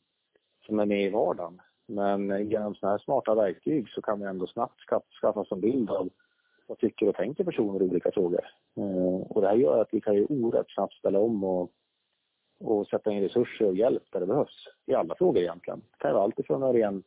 [0.66, 1.60] som är med i vardagen.
[1.86, 4.80] Men genom sådana här smarta verktyg så kan vi ändå snabbt
[5.20, 6.08] skaffa, oss en bild av
[6.66, 8.44] vad tycker och tänker personer i olika frågor.
[8.76, 11.70] Eh, och det här gör att vi kan ju oerhört snabbt ställa om och,
[12.60, 14.66] och sätta in resurser och hjälp där det behövs.
[14.86, 15.80] I alla frågor egentligen.
[15.80, 17.02] Det kan vara allt ifrån en ren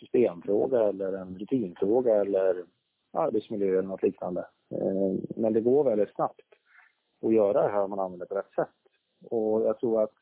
[0.00, 2.64] systemfråga eller en rutinfråga eller
[3.12, 4.40] arbetsmiljö eller något liknande.
[4.70, 6.46] Eh, men det går väldigt snabbt
[7.22, 8.68] att göra det här om man använder det på rätt sätt.
[9.30, 10.12] Och jag tror att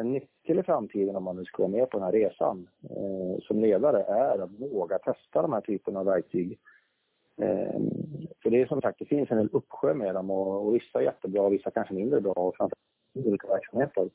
[0.00, 3.42] en nyckel i framtiden om man nu ska vara med på den här resan eh,
[3.42, 6.58] som ledare är att våga testa de här typerna av verktyg
[7.40, 7.80] Eh,
[8.42, 11.02] för det är som sagt, det finns en uppsjö med dem och, och vissa är
[11.02, 14.10] jättebra och vissa kanske mindre bra och framförallt olika verksamheter.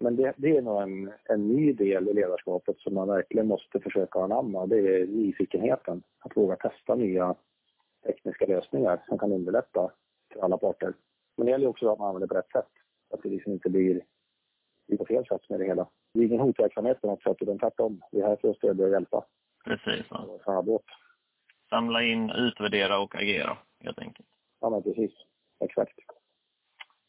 [0.00, 3.80] Men det, det, är nog en, en ny del i ledarskapet som man verkligen måste
[3.80, 4.66] försöka anamma.
[4.66, 6.02] Det är nyfikenheten.
[6.18, 7.34] Att våga testa nya
[8.06, 9.90] tekniska lösningar som kan underlätta
[10.32, 10.94] för alla parter.
[11.36, 12.72] Men det gäller också att man använder det på rätt sätt.
[13.10, 14.02] Att det liksom inte blir,
[14.90, 15.88] blir på fel sätt med det hela.
[16.14, 18.00] Det är ingen hotverksamhet på något sätt, utan tvärtom.
[18.12, 19.24] Vi är här för att stödja och hjälpa.
[19.64, 20.06] Precis.
[20.10, 20.80] Ja
[21.70, 24.28] samla in, utvärdera och agera helt enkelt.
[24.60, 25.12] Ja, men precis.
[25.64, 25.98] Exakt.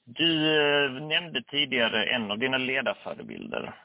[0.03, 3.75] Du eh, nämnde tidigare en av dina ledarförebilder.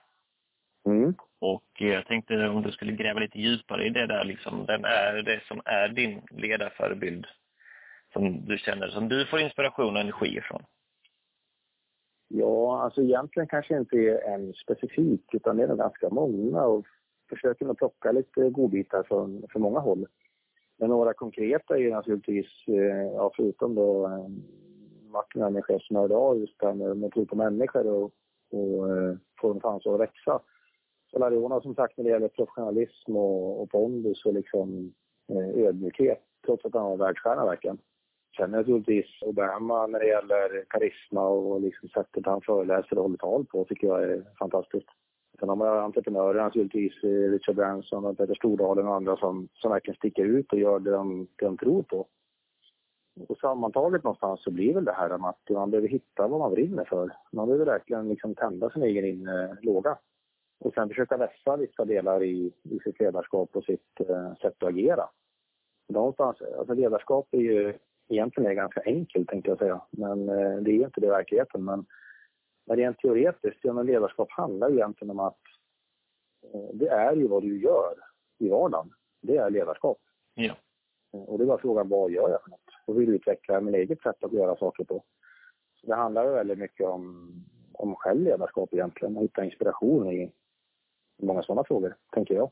[0.87, 1.15] Mm.
[1.39, 4.85] Och eh, jag tänkte om du skulle gräva lite djupare i det där, liksom, vem
[4.85, 7.27] är det som är din ledarförebild?
[8.13, 10.63] Som du känner, som du får inspiration och energi ifrån?
[12.29, 16.87] Ja, alltså egentligen kanske inte är en specifik, utan det är nog ganska många och
[17.29, 20.07] försöker nog plocka lite godbitar från, från många håll.
[20.79, 24.29] Men några konkreta är naturligtvis, eh, ja, förutom då eh,
[25.11, 28.13] Martin och Människor som hörde av just det här med, med tro på människor och,
[28.53, 30.41] och eh, få dem chans att växa.
[31.11, 34.93] Så Lariona som sagt när det gäller professionalism och, och pondus och liksom
[35.55, 37.79] ödmjukhet trots att han var världsstjärna verkligen.
[38.37, 43.45] Sen naturligtvis Obama när det gäller karisma och liksom sättet han föreläser och håller tal
[43.45, 44.89] på tycker jag är fantastiskt.
[45.39, 49.71] Sen har man entreprenörer naturligtvis, eh, Richard Branson och Peter Stordalen och andra som, som
[49.71, 52.07] verkligen sticker ut och gör det de, det de tror på.
[53.29, 56.85] Och sammantaget någonstans så blir väl det här att man behöver hitta vad man brinner
[56.85, 57.13] för.
[57.33, 59.99] Man behöver verkligen liksom tända sin egen inre låga.
[60.61, 64.69] Och sen försöka vässa vissa delar i, i sitt ledarskap och sitt eh, sätt att
[64.69, 65.09] agera.
[65.89, 67.75] Någonstans, alltså ledarskap är ju
[68.09, 69.81] egentligen är ganska enkelt tänkte jag säga.
[69.91, 71.65] Men uh, det är inte det i verkligheten.
[71.65, 71.87] Men,
[72.67, 75.41] men rent teoretiskt, ja, men ledarskap handlar egentligen om att
[76.55, 77.95] uh, det är ju vad du gör
[78.39, 78.93] i vardagen.
[79.23, 79.99] Det är ledarskap.
[80.35, 80.57] Ja.
[81.11, 82.61] Och det var frågan, vad gör jag för något?
[82.87, 85.05] Och vill utveckla min eget sätt att göra saker på.
[85.81, 87.33] Så det handlar väldigt mycket om,
[87.73, 90.33] om självledarskap egentligen, och hitta inspiration i
[91.23, 92.51] många sådana frågor, tänker jag.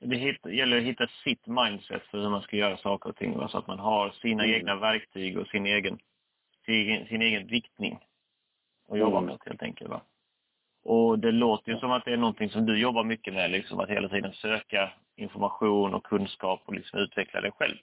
[0.00, 3.58] Det gäller att hitta sitt mindset för hur man ska göra saker och ting, så
[3.58, 4.56] att man har sina mm.
[4.56, 5.98] egna verktyg och sin egen,
[6.66, 7.98] sin, sin egen riktning
[8.88, 9.26] att jobba mm.
[9.26, 9.90] med helt enkelt.
[9.90, 10.00] Va?
[10.84, 13.80] Och det låter ju som att det är någonting som du jobbar mycket med, liksom
[13.80, 17.76] att hela tiden söka information och kunskap och liksom utveckla dig själv.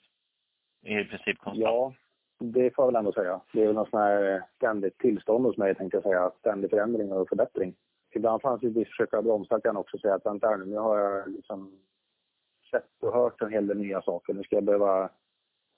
[0.82, 1.60] I princip konstant.
[1.60, 1.92] Ja,
[2.38, 3.40] det får jag väl ändå säga.
[3.52, 6.30] Det är väl något sånt här ständigt tillstånd hos mig, tänkte jag säga.
[6.38, 7.74] Ständig förändring och förbättring.
[8.14, 11.28] Ibland fanns det ett försöka bromsa kan också säga att vänta nu, nu har jag
[11.28, 11.72] liksom
[12.70, 14.34] sett och hört en hel del nya saker.
[14.34, 15.10] Nu ska jag behöva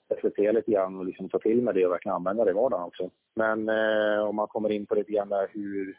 [0.09, 2.85] reflektera lite grann och liksom ta till mig det och verkligen använda det i vardagen
[2.85, 3.09] också.
[3.35, 5.97] Men eh, om man kommer in på lite grann där hur,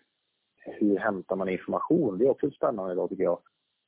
[0.57, 2.18] hur hämtar man information?
[2.18, 3.38] Det är också spännande idag tycker jag.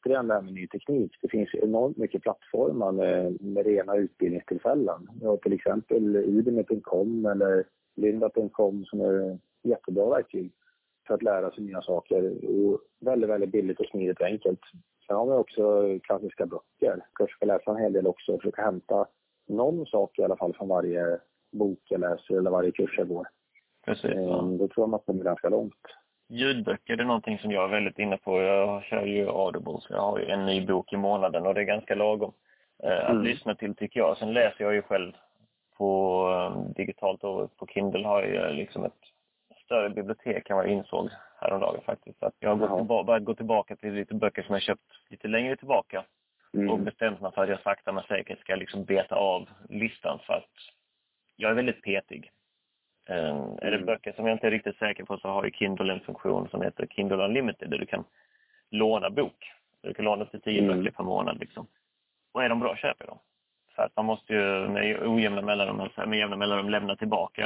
[0.04, 1.12] Återigen det här med ny teknik.
[1.22, 5.08] Det finns enormt mycket plattformar med, med rena utbildningstillfällen.
[5.20, 7.64] Vi har till exempel udemy.com eller
[7.96, 10.52] lynda.com som är jättebra verktyg
[11.06, 12.32] för att lära sig nya saker.
[12.48, 14.60] Och väldigt, väldigt billigt och smidigt och enkelt.
[15.06, 17.04] Sen har vi också klassiska böcker.
[17.12, 19.06] Kanske ska läsa en hel del också och försöka hämta
[19.48, 21.18] någon sak i alla fall från varje
[21.52, 23.26] bok jag läser eller varje kurs jag går.
[23.84, 24.10] Precis.
[24.14, 24.38] Ja.
[24.38, 25.82] Ehm, då tror jag man kommer ganska långt.
[26.28, 28.42] Ljudböcker är någonting som jag är väldigt inne på.
[28.42, 31.60] Jag kör ju Audible, så jag har ju en ny bok i månaden och det
[31.60, 32.32] är ganska lagom
[32.82, 33.22] eh, att mm.
[33.22, 34.18] lyssna till tycker jag.
[34.18, 35.12] Sen läser jag ju själv
[35.76, 39.00] på um, digitalt och på Kindle har jag liksom ett
[39.64, 41.10] större bibliotek än vad jag insåg
[41.42, 42.18] häromdagen faktiskt.
[42.18, 44.92] Så att jag har gått tillba börjat gå tillbaka till lite böcker som jag köpt
[45.10, 46.04] lite längre tillbaka.
[46.54, 46.70] Mm.
[46.70, 50.34] Och bestämt mig för att jag sakta men säkert ska liksom beta av listan för
[50.34, 50.50] att
[51.36, 52.30] jag är väldigt petig.
[53.08, 53.58] Um, mm.
[53.62, 53.86] Är det mm.
[53.86, 56.62] böcker som jag inte är riktigt säker på så har ju Kindle en funktion som
[56.62, 58.04] heter Kindle Unlimited där du kan
[58.70, 59.52] låna bok.
[59.80, 60.76] Du kan låna upp till tio mm.
[60.76, 61.66] böcker per månad liksom.
[62.32, 63.18] Och är de bra, köper jag dem.
[63.76, 67.44] För att man måste ju med ojämna mellanrum, med jämna mellanrum lämna tillbaka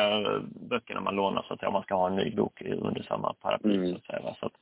[0.70, 3.76] böckerna man lånar så att om man ska ha en ny bok under samma paraply.
[3.76, 3.90] Mm.
[3.90, 4.34] Så att säga.
[4.40, 4.52] Så att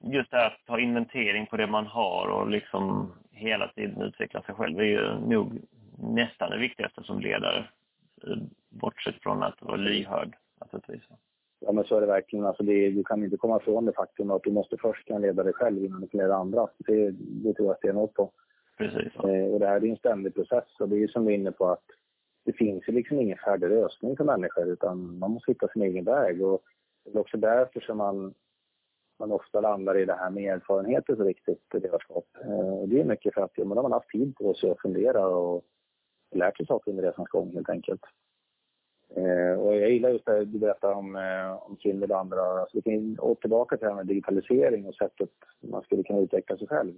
[0.00, 4.42] just det här att ta inventering på det man har och liksom hela tiden utveckla
[4.42, 5.62] sig själv är ju nog
[5.98, 7.64] nästan det viktigaste som ledare.
[8.68, 11.02] Bortsett från att vara lyhörd naturligtvis.
[11.60, 12.46] Ja men så är det verkligen.
[12.46, 15.42] Alltså det, du kan inte komma ifrån det faktum att du måste först kunna leda
[15.42, 16.66] dig själv innan du kan leda andra.
[16.78, 18.30] Det, det tror jag stenhårt på.
[18.78, 19.16] Precis.
[19.16, 21.52] Eh, och det här är en ständig process och det är som vi är inne
[21.52, 21.84] på att
[22.44, 26.04] det finns ju liksom ingen färdig lösning för människor utan man måste hitta sin egen
[26.04, 26.44] väg.
[26.44, 26.62] Och
[27.04, 28.34] det är också därför som man,
[29.18, 32.26] man ofta landar i det här med erfarenheter så viktigt ledarskap.
[32.40, 34.80] Eh, det är mycket för att ja, men har man haft tid på sig att
[34.80, 35.64] fundera och
[36.34, 38.04] lärt sig saker under resans gång helt enkelt.
[39.16, 42.40] Eh, och jag gillar just det du berättade om, eh, om Kindle och andra.
[42.40, 45.30] Alltså vi kan gå tillbaka till det här med digitalisering och sättet
[45.60, 46.94] man skulle kunna utveckla sig själv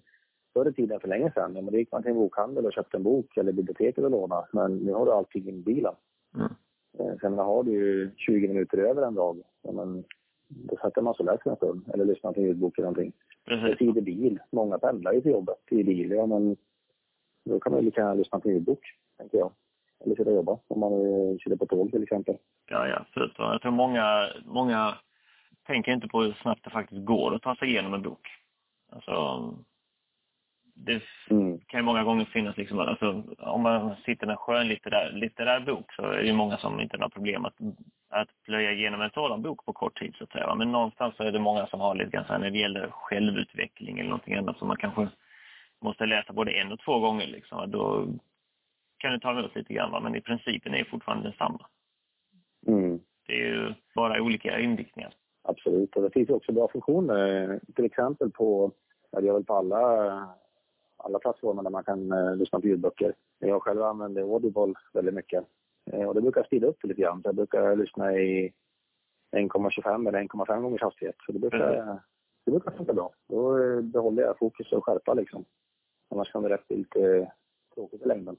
[0.54, 2.96] förr i tiden för länge sedan, men då gick man till en bokhandel och köpte
[2.96, 4.46] en bok eller biblioteket och lånade.
[4.52, 5.94] Men nu har du allting i bilen.
[6.34, 6.52] Mm.
[6.98, 9.42] Eh, sen har du ju 20 minuter över en dag.
[9.72, 10.04] Men
[10.48, 13.12] då sätter man sig och läser en stund eller lyssnar till en ljudbok eller någonting.
[13.44, 13.78] Precis.
[13.78, 14.38] Tid i bil.
[14.50, 16.10] Många pendlar ju till jobbet i bil.
[16.10, 16.56] Ja, men
[17.44, 18.80] då kan man ju lika gärna lyssna till en ljudbok,
[19.18, 19.52] tänker jag.
[20.04, 20.92] Eller sitta och jobba om man
[21.38, 22.36] sitter på tåg till exempel.
[22.70, 23.34] Ja, ja, absolut.
[23.38, 24.94] Jag tror många, många
[25.66, 28.28] tänker inte på hur snabbt det faktiskt går att ta sig igenom en bok.
[28.92, 29.12] Alltså,
[30.74, 31.60] det mm.
[31.66, 35.92] kan ju många gånger finnas liksom, alltså, om man sitter med en skönlitterär litterär bok
[35.92, 37.54] så är det många som inte har problem att,
[38.08, 40.54] att plöja igenom en sådan bok på kort tid så att säga.
[40.54, 42.90] Men någonstans så är det många som har lite grann så här, när det gäller
[42.90, 45.09] självutveckling eller någonting annat som man kanske
[45.80, 47.70] måste läsa både en och två gånger liksom.
[47.70, 48.07] Då
[48.99, 51.66] kan det ta emot lite grann men i principen är det fortfarande densamma.
[52.66, 53.01] Mm.
[53.26, 55.14] Det är ju bara olika inriktningar.
[55.42, 57.61] Absolut, och det finns också bra funktioner.
[57.74, 58.72] Till exempel på,
[59.12, 60.34] det är väl på alla
[61.05, 63.14] alla plattformar där man kan eh, lyssna på ljudböcker.
[63.38, 65.44] Jag själv använder Audible väldigt mycket.
[65.92, 67.22] Eh, och det brukar speeda upp lite grann.
[67.22, 68.52] Så jag brukar lyssna i
[69.36, 71.16] 1,25 eller 1,5 gångers hastighet.
[71.26, 71.96] Så det brukar, mm.
[72.44, 73.12] det brukar funka bra.
[73.28, 75.44] Då eh, behåller jag fokus och skärpa liksom.
[76.11, 77.32] Annars kan det rätt bli lite
[77.74, 78.36] tråkigt i längden.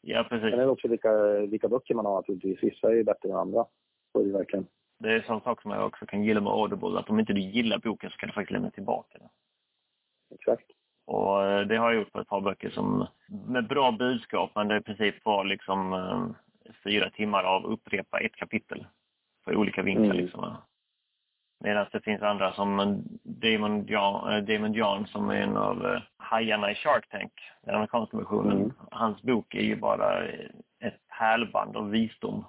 [0.00, 0.50] Ja, precis.
[0.50, 2.62] Sen är det också vilka, vilka böcker man har naturligtvis.
[2.62, 3.66] Vissa är ju bättre än andra.
[4.12, 4.66] Så är det verkligen.
[4.98, 7.32] Det är en sån sak som jag också kan gilla med Audible, att om inte
[7.32, 9.28] du gillar boken så kan du faktiskt lämna tillbaka den.
[10.34, 10.66] Exakt.
[11.04, 13.06] Och eh, det har jag gjort på ett par böcker som,
[13.46, 16.26] med bra budskap, men det i princip var liksom eh,
[16.84, 18.86] fyra timmar av upprepa ett kapitel
[19.44, 20.04] på olika vinklar.
[20.04, 20.16] Mm.
[20.16, 20.56] Liksom.
[21.60, 26.74] Medan det finns andra som Damon John, Damon John som är en av hajarna i
[26.74, 27.32] Shark Tank,
[27.62, 28.56] den amerikanska versionen.
[28.56, 28.72] Mm.
[28.90, 30.24] Hans bok är ju bara
[30.80, 32.44] ett härlband av visdom.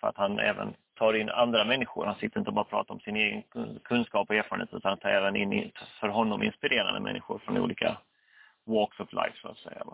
[0.00, 2.04] För att han även tar in andra människor.
[2.04, 3.42] Han sitter inte och bara pratar om sin egen
[3.84, 7.98] kunskap och erfarenhet utan tar även in för honom inspirerande människor från olika
[8.64, 9.84] walks of life så att säga.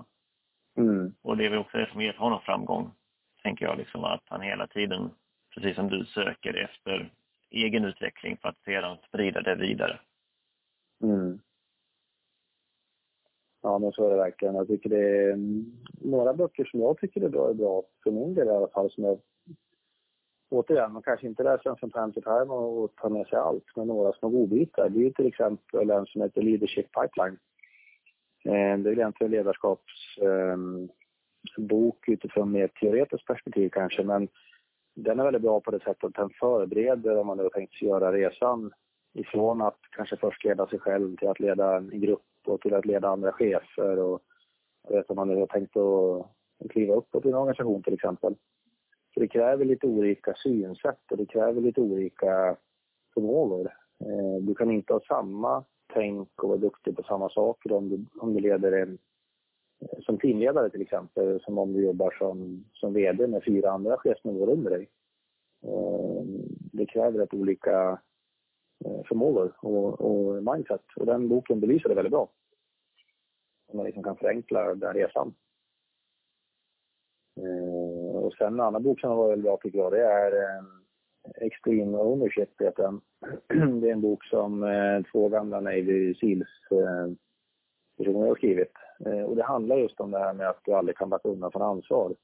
[0.76, 1.14] Mm.
[1.22, 2.90] Och det är väl också det som gett honom framgång,
[3.42, 5.10] tänker jag, liksom att han hela tiden,
[5.54, 7.12] precis som du, söker efter
[7.50, 10.00] egen utveckling för att sedan sprida det vidare.
[11.02, 11.38] Mm.
[13.62, 14.54] Ja, men så är det verkligen.
[14.54, 15.38] Jag tycker det är
[16.10, 18.90] några böcker som jag tycker är bra, är bra för min del i alla fall,
[18.90, 19.18] som jag
[20.50, 23.64] återigen, man kanske inte läser den från pärm till pärm och tar med sig allt,
[23.76, 24.88] men några små godbitar.
[24.88, 27.38] Det är ju till exempel en som heter Leadership Pipeline.
[28.44, 34.28] Eh, det är egentligen en ledarskapsbok ehm, utifrån mer teoretiskt perspektiv kanske, men
[34.94, 37.74] den är väldigt bra på det sättet att den förbereder om man nu har tänkt
[37.74, 38.72] sig göra resan
[39.14, 42.86] ifrån att kanske först leda sig själv till att leda en grupp och till att
[42.86, 44.22] leda andra chefer och
[44.88, 48.34] jag vet om man nu har tänkt att kliva uppåt i en organisation till exempel.
[49.16, 52.56] Så det kräver lite olika synsätt och det kräver lite olika
[53.14, 53.66] förmågor.
[54.00, 55.64] Eh, du kan inte ha samma
[55.94, 58.98] tänk och vara duktig på samma saker om du, om du leder en
[59.80, 63.96] eh, som teamledare till exempel, som om du jobbar som, som VD med fyra andra
[63.96, 64.88] chefsnivåer under dig.
[65.66, 66.22] Eh,
[66.72, 68.00] det kräver rätt olika
[69.08, 72.28] förmågor och, och mindset och den boken belyser det väldigt bra.
[73.72, 75.34] Man liksom kan förenkla den resan.
[78.26, 80.66] Och sen en annan bok som var väldigt bra tycker jag, det är ehm,
[81.34, 83.00] Extreme Ownership heter den.
[83.80, 87.12] Det är en bok som eh, två gamla Navy Seals eh,
[87.98, 88.72] personer har skrivit.
[89.06, 91.52] Eh, och det handlar just om det här med att du aldrig kan backa undan
[91.52, 92.14] från ansvar.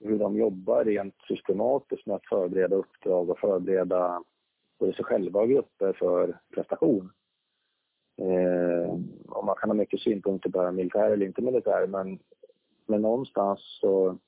[0.00, 4.22] Hur de jobbar rent systematiskt med att förbereda uppdrag och förbereda
[4.78, 7.12] både sig själva och grupper för prestation.
[8.18, 8.92] Eh,
[9.28, 12.18] och man kan ha mycket synpunkter på militär eller inte militär, men,
[12.86, 14.18] men någonstans så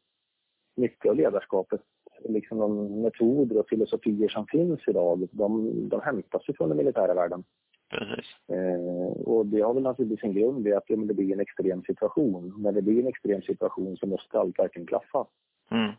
[0.74, 1.80] mycket av ledarskapet
[2.24, 7.14] liksom de metoder och filosofier som finns idag, de, de hämtas ju från den militära
[7.14, 7.44] världen.
[7.90, 8.26] Precis.
[8.48, 11.82] Eh, och det har väl naturligtvis en grund i att ja, det blir en extrem
[11.82, 12.54] situation.
[12.58, 15.26] När det blir en extrem situation så måste allt verkligen klaffa.
[15.70, 15.92] Mm.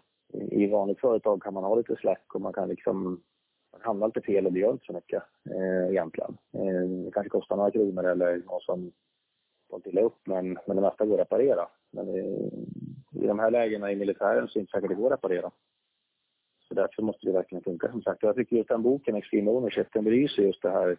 [0.52, 3.22] I vanligt företag kan man ha lite släck och man kan liksom
[3.72, 6.38] man hamnar lite fel och det gör inte så mycket eh, egentligen.
[6.54, 8.92] Eh, det kanske kostar några kronor eller något som
[9.70, 11.68] fått illa upp men, men det mesta går att reparera.
[11.92, 12.50] Men i,
[13.24, 15.52] i de här lägena i militären så är det inte säkert det går att reparera.
[16.68, 18.24] Så därför måste det verkligen funka som sagt.
[18.24, 20.98] Jag tycker just den boken, Extreme Ownership, den belyser just det här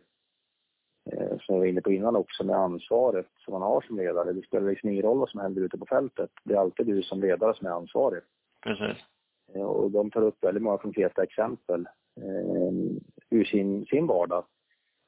[1.12, 4.32] eh, som jag var inne på innan också med ansvaret som man har som ledare.
[4.32, 6.30] Det spelar liksom ingen roll vad som händer ute på fältet.
[6.44, 8.22] Det är alltid du som ledare som är ansvarig.
[8.62, 9.04] Precis.
[9.54, 11.86] Eh, och de tar upp väldigt många konkreta exempel
[12.20, 12.72] eh,
[13.30, 14.44] ur sin, sin vardag.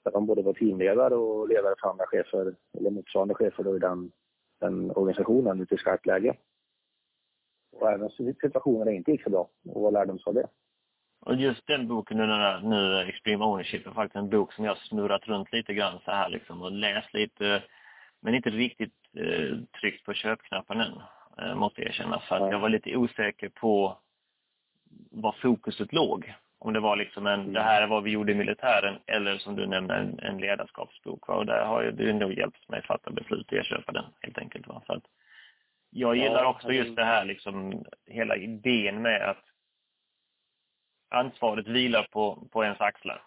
[0.05, 3.79] Där de både var teamledare och ledare för andra chefer, eller motsvarande chefer då i
[3.79, 4.13] den,
[4.61, 6.37] den organisationen ute i skarpt läge.
[7.81, 9.49] Och även situationer där det inte gick så bra.
[9.69, 10.49] Och vad lärde de sig av det?
[11.21, 15.29] Och just den boken, nu, nu Extreme Ownership, är faktiskt en bok som jag snurrat
[15.29, 17.63] runt lite grann så här liksom och läst lite,
[18.21, 20.93] men inte riktigt eh, tryckt på köpknappen än,
[21.39, 22.21] eh, måste jag erkänna.
[22.21, 23.99] För att jag var lite osäker på
[25.11, 26.35] var fokuset låg.
[26.59, 27.53] Om det var liksom en, mm.
[27.53, 31.29] det här är vad vi gjorde i militären, eller som du nämnde, en, en ledarskapsbok.
[31.29, 31.35] Va?
[31.35, 34.05] Och där har ju du nog hjälpt mig att fatta beslut i att köpa den,
[34.21, 34.67] helt enkelt.
[34.67, 34.83] Va?
[34.87, 35.03] Så att,
[35.97, 39.45] jag gillar också just det här liksom, hela idén med att
[41.09, 43.23] ansvaret vilar på, på ens axlar.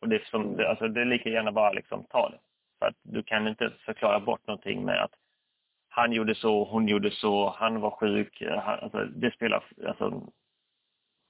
[0.00, 2.38] Och det, som, det, alltså det är lika gärna bara liksom ta det.
[2.78, 5.14] För att du kan inte förklara bort någonting med att
[5.88, 8.42] han gjorde så, hon gjorde så, han var sjuk.
[8.42, 10.32] Han, alltså det spelar, alltså,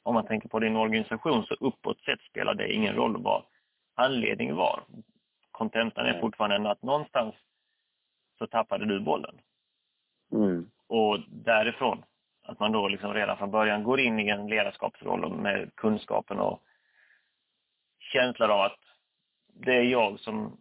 [0.03, 3.45] om man tänker på din organisation så uppåt sett spelar det ingen roll vad
[3.95, 4.85] anledningen var.
[5.51, 7.35] Kontentan är fortfarande att någonstans
[8.39, 9.41] så tappade du bollen.
[10.33, 10.71] Mm.
[10.87, 12.05] Och därifrån,
[12.43, 16.63] att man då liksom redan från början går in i en ledarskapsroll med kunskapen och
[17.99, 18.79] känslan av att
[19.55, 20.59] det är jag som,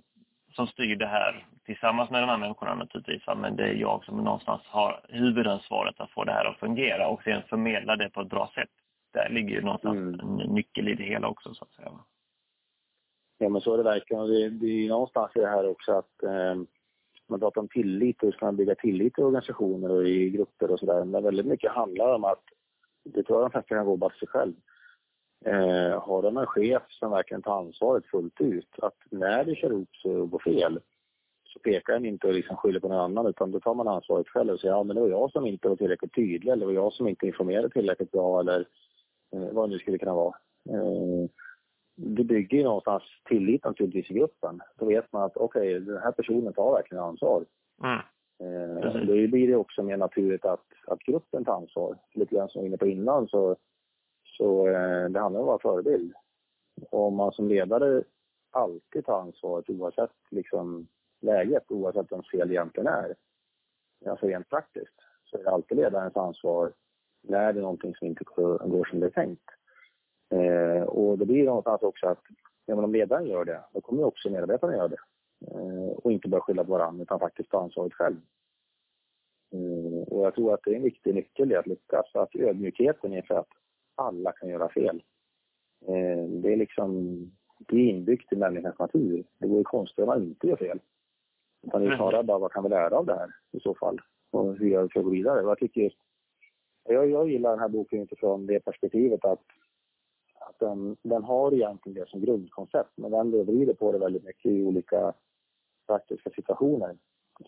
[0.51, 3.23] som styr det här tillsammans med de här människorna naturligtvis.
[3.37, 7.23] Men det är jag som någonstans har huvudansvaret att få det här att fungera och
[7.23, 8.69] sen förmedla det på ett bra sätt.
[9.13, 10.19] Där ligger ju någonstans mm.
[10.19, 11.91] en nyckel i det hela också så att säga.
[13.37, 14.27] Ja men så är det verkligen.
[14.27, 16.55] Det, det är någonstans i det här också att eh,
[17.31, 20.71] man pratar om tillit och hur ska man bygga tillit i organisationer och i grupper
[20.71, 21.05] och sådär.
[21.05, 22.43] Men väldigt mycket handlar om att,
[23.03, 24.53] det tror jag de flesta kan gå bara sig själv.
[25.45, 29.71] Eh, har de en chef som verkligen tar ansvaret fullt ut, att när det kör
[29.71, 30.79] ihop sig och går fel,
[31.53, 34.27] så pekar den inte och liksom skyller på någon annan utan då tar man ansvaret
[34.27, 36.65] själv och säger ja men det var jag som inte var tillräckligt tydlig eller det
[36.65, 38.65] var jag som inte informerade tillräckligt bra eller
[39.33, 40.35] eh, vad det nu skulle kunna vara.
[40.69, 41.29] Eh,
[42.03, 44.61] det bygger ju någonstans tillit naturligtvis i gruppen.
[44.75, 47.45] Då vet man att okej, okay, den här personen tar verkligen ansvar.
[47.83, 47.99] Mm.
[48.39, 51.97] Eh, då blir det också mer naturligt att, att gruppen tar ansvar.
[52.13, 53.55] Lite grann som jag var inne på innan så,
[54.37, 56.13] så eh, det handlar om att vara förebild.
[56.91, 58.03] Och om man som ledare
[58.51, 60.87] alltid tar ansvaret oavsett liksom,
[61.21, 63.15] läget, oavsett vem fel egentligen är,
[64.05, 64.95] alltså rent praktiskt,
[65.25, 66.73] så är det alltid ledarens ansvar
[67.21, 69.49] när det är någonting som inte går som det är tänkt.
[70.31, 72.23] Eh, och det blir någonstans också att
[72.65, 74.99] ja, men om ledaren gör det, då kommer också medarbetarna göra det.
[75.47, 78.17] Eh, och inte bara skylla på varandra utan faktiskt ta ansvaret själv.
[79.53, 83.13] Eh, och jag tror att det är en viktig nyckel i att lyckas, att ödmjukheten
[83.13, 83.49] är för att
[83.95, 85.03] alla kan göra fel.
[85.87, 87.17] Eh, det är liksom,
[87.59, 89.23] det är inbyggt i människans natur.
[89.37, 90.79] Det vore konstigt om man inte gör fel.
[91.67, 94.01] Utan det är snarare bara vad kan vi lära av det här i så fall?
[94.31, 95.41] Och hur gör vi för att gå vidare?
[95.41, 95.93] Jag tycker,
[96.83, 99.43] jag, jag gillar den här boken utifrån det perspektivet att
[100.41, 104.51] att den, den har egentligen det som grundkoncept, men den vrider på det väldigt mycket
[104.51, 105.13] i olika
[105.87, 106.97] praktiska situationer.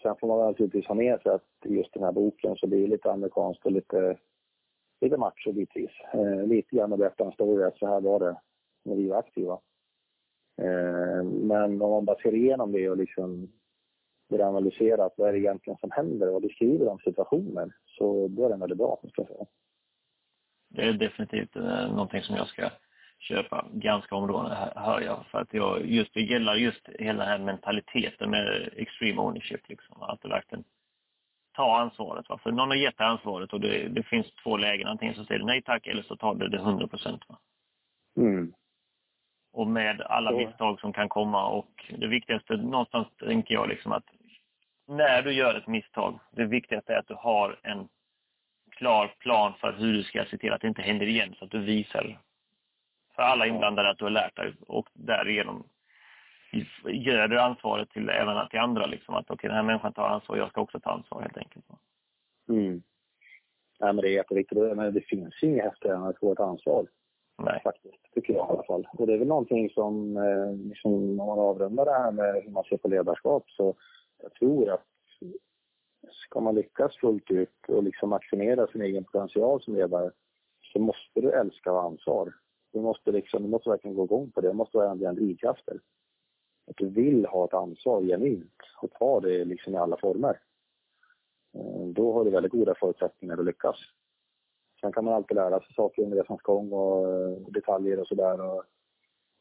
[0.01, 2.87] Sen får man naturligtvis ha med sig att just den här boken så blir det
[2.87, 4.17] lite amerikanskt och lite,
[5.01, 5.91] lite macho bitvis.
[6.13, 8.35] Eh, lite grann att berätta en story att så här var det
[8.83, 9.53] när vi var aktiva.
[10.61, 13.51] Eh, men om man bara ser igenom det och liksom
[14.29, 18.49] börjar analysera vad är det egentligen som händer och beskriver de situationer så då är
[18.49, 19.45] den väldigt bra, ska jag säga.
[20.69, 22.69] Det är definitivt eh, någonting som jag ska
[23.23, 25.25] köpa ganska områden, hör jag.
[25.31, 29.69] För att jag, just, det gäller just hela den här mentaliteten med extreme ownership.
[29.69, 30.63] Liksom, att du verkligen
[31.53, 32.29] tar ansvaret.
[32.29, 32.39] Va?
[32.43, 34.87] För någon har gett dig ansvaret och det, det, finns två lägen.
[34.87, 37.21] Antingen så säger du nej tack eller så tar du det 100 procent.
[38.17, 38.53] Mm.
[39.53, 40.37] Och med alla så.
[40.37, 44.05] misstag som kan komma och det viktigaste någonstans tänker jag liksom att
[44.87, 47.87] när du gör ett misstag, det viktigaste är att du har en
[48.71, 51.51] klar plan för hur du ska se till att det inte händer igen så att
[51.51, 52.19] du visar
[53.15, 55.63] för alla inblandade att du har lärt dig och därigenom
[56.85, 58.85] ger du ansvaret till även till andra.
[58.85, 61.37] Liksom, att okej, okay, den här människan tar ansvar, jag ska också ta ansvar helt
[61.37, 61.65] enkelt.
[62.49, 62.83] Mm.
[63.79, 64.57] Nej, men det är jätteviktigt.
[64.57, 66.87] Men det finns ju inget häftigare än att få ett ansvar.
[67.37, 67.61] Nej.
[67.63, 68.87] Faktiskt, tycker jag i alla fall.
[68.93, 72.51] Och det är väl någonting som, eh, liksom, om man avrundar det här med hur
[72.51, 73.75] man ser på ledarskap, så
[74.21, 74.85] jag tror att
[76.11, 80.11] ska man lyckas fullt ut och liksom maximera sin egen potential som ledare,
[80.73, 82.33] så måste du älska och ha ansvar.
[82.73, 84.47] Du måste, liksom, du måste verkligen gå igång på det.
[84.47, 85.79] Det måste vara en av dina drivkrafter.
[86.67, 90.39] Att du vill ha ett ansvar genuint och ta det liksom i alla former.
[91.55, 93.75] Eh, då har du väldigt goda förutsättningar att lyckas.
[94.81, 98.63] Sen kan man alltid lära sig saker under resans gång och eh, detaljer och sådär.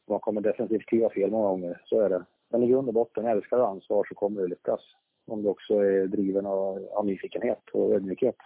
[0.07, 2.25] Man kommer definitivt kliva fel många gånger, så är det.
[2.49, 4.81] Men i grund och botten, älskar du ansvar så kommer du lyckas.
[5.27, 8.37] Om du också är driven av, av nyfikenhet och ödmjukhet.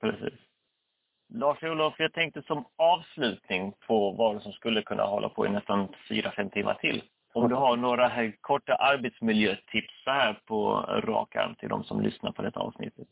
[0.00, 0.38] Precis.
[1.34, 6.32] Lars-Olof, jag tänkte som avslutning på vad som skulle kunna hålla på i nästan fyra
[6.36, 7.02] fem timmar till.
[7.32, 10.70] Om du har några här korta arbetsmiljötips så här på
[11.06, 13.08] rak arm till de som lyssnar på detta avsnittet?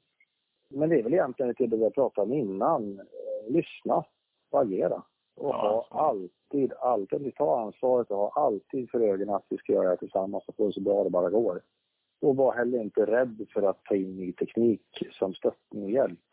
[0.68, 3.00] Men det är väl egentligen det vi pratade om innan.
[3.48, 4.04] Lyssna
[4.50, 5.02] och agera.
[5.36, 9.72] Och ja, ha alltid, alltid, ta ansvaret och ha alltid för ögonen att vi ska
[9.72, 11.60] göra det tillsammans och få det så bra det bara går.
[12.20, 16.31] Och var heller inte rädd för att ta in ny teknik som stöttning och hjälp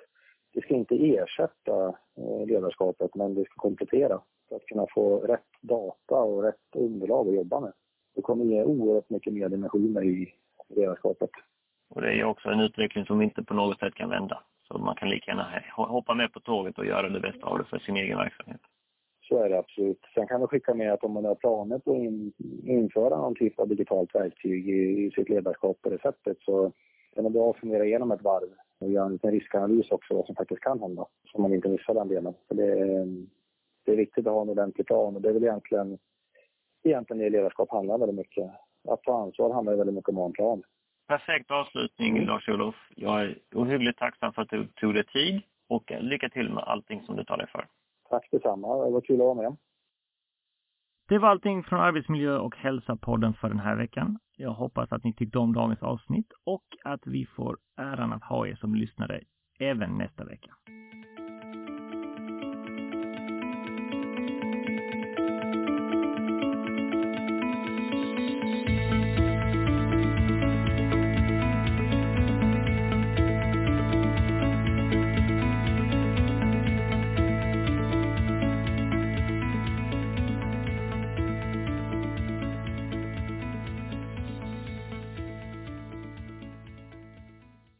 [0.53, 1.87] det ska inte ersätta
[2.17, 7.27] eh, ledarskapet, men det ska komplettera för att kunna få rätt data och rätt underlag
[7.27, 7.73] att jobba med.
[8.15, 10.33] Det kommer ge oerhört mycket mer dimensioner i
[10.75, 11.29] ledarskapet.
[11.89, 14.43] Och det är också en utveckling som inte på något sätt kan vända.
[14.67, 17.63] Så man kan lika gärna hoppa med på tåget och göra det bästa av det
[17.63, 18.61] för sin egen verksamhet.
[19.21, 19.99] Så är det absolut.
[20.13, 23.59] Sen kan vi skicka med att om man har planer på att införa någon typ
[23.59, 26.71] av digitalt verktyg i, i sitt ledarskap på det sättet så
[27.15, 30.25] är det bra att fundera igenom ett varv och göra en liten riskanalys också vad
[30.25, 31.05] som faktiskt kan hända.
[31.31, 32.33] Så man inte missar den delen.
[32.47, 33.07] För det, är,
[33.85, 35.97] det är viktigt att ha en ordentlig plan och det är väl egentligen,
[36.83, 38.51] egentligen det ledarskap handlar väldigt mycket.
[38.87, 40.63] Att ta ansvar handlar väldigt mycket om att ha en plan.
[41.07, 42.25] Perfekt avslutning.
[42.25, 42.75] Lars-Olof.
[42.95, 47.01] Jag är ohyggligt tacksam för att du tog dig tid och lycka till med allting
[47.01, 47.67] som du tar dig för.
[48.09, 48.85] Tack detsamma.
[48.85, 49.55] Det var kul att vara med.
[51.09, 54.19] Det var allting från Arbetsmiljö och hälsa-podden för den här veckan.
[54.37, 58.47] Jag hoppas att ni tyckte om dagens avsnitt och att vi får äran att ha
[58.47, 59.21] er som lyssnare
[59.59, 60.51] även nästa vecka.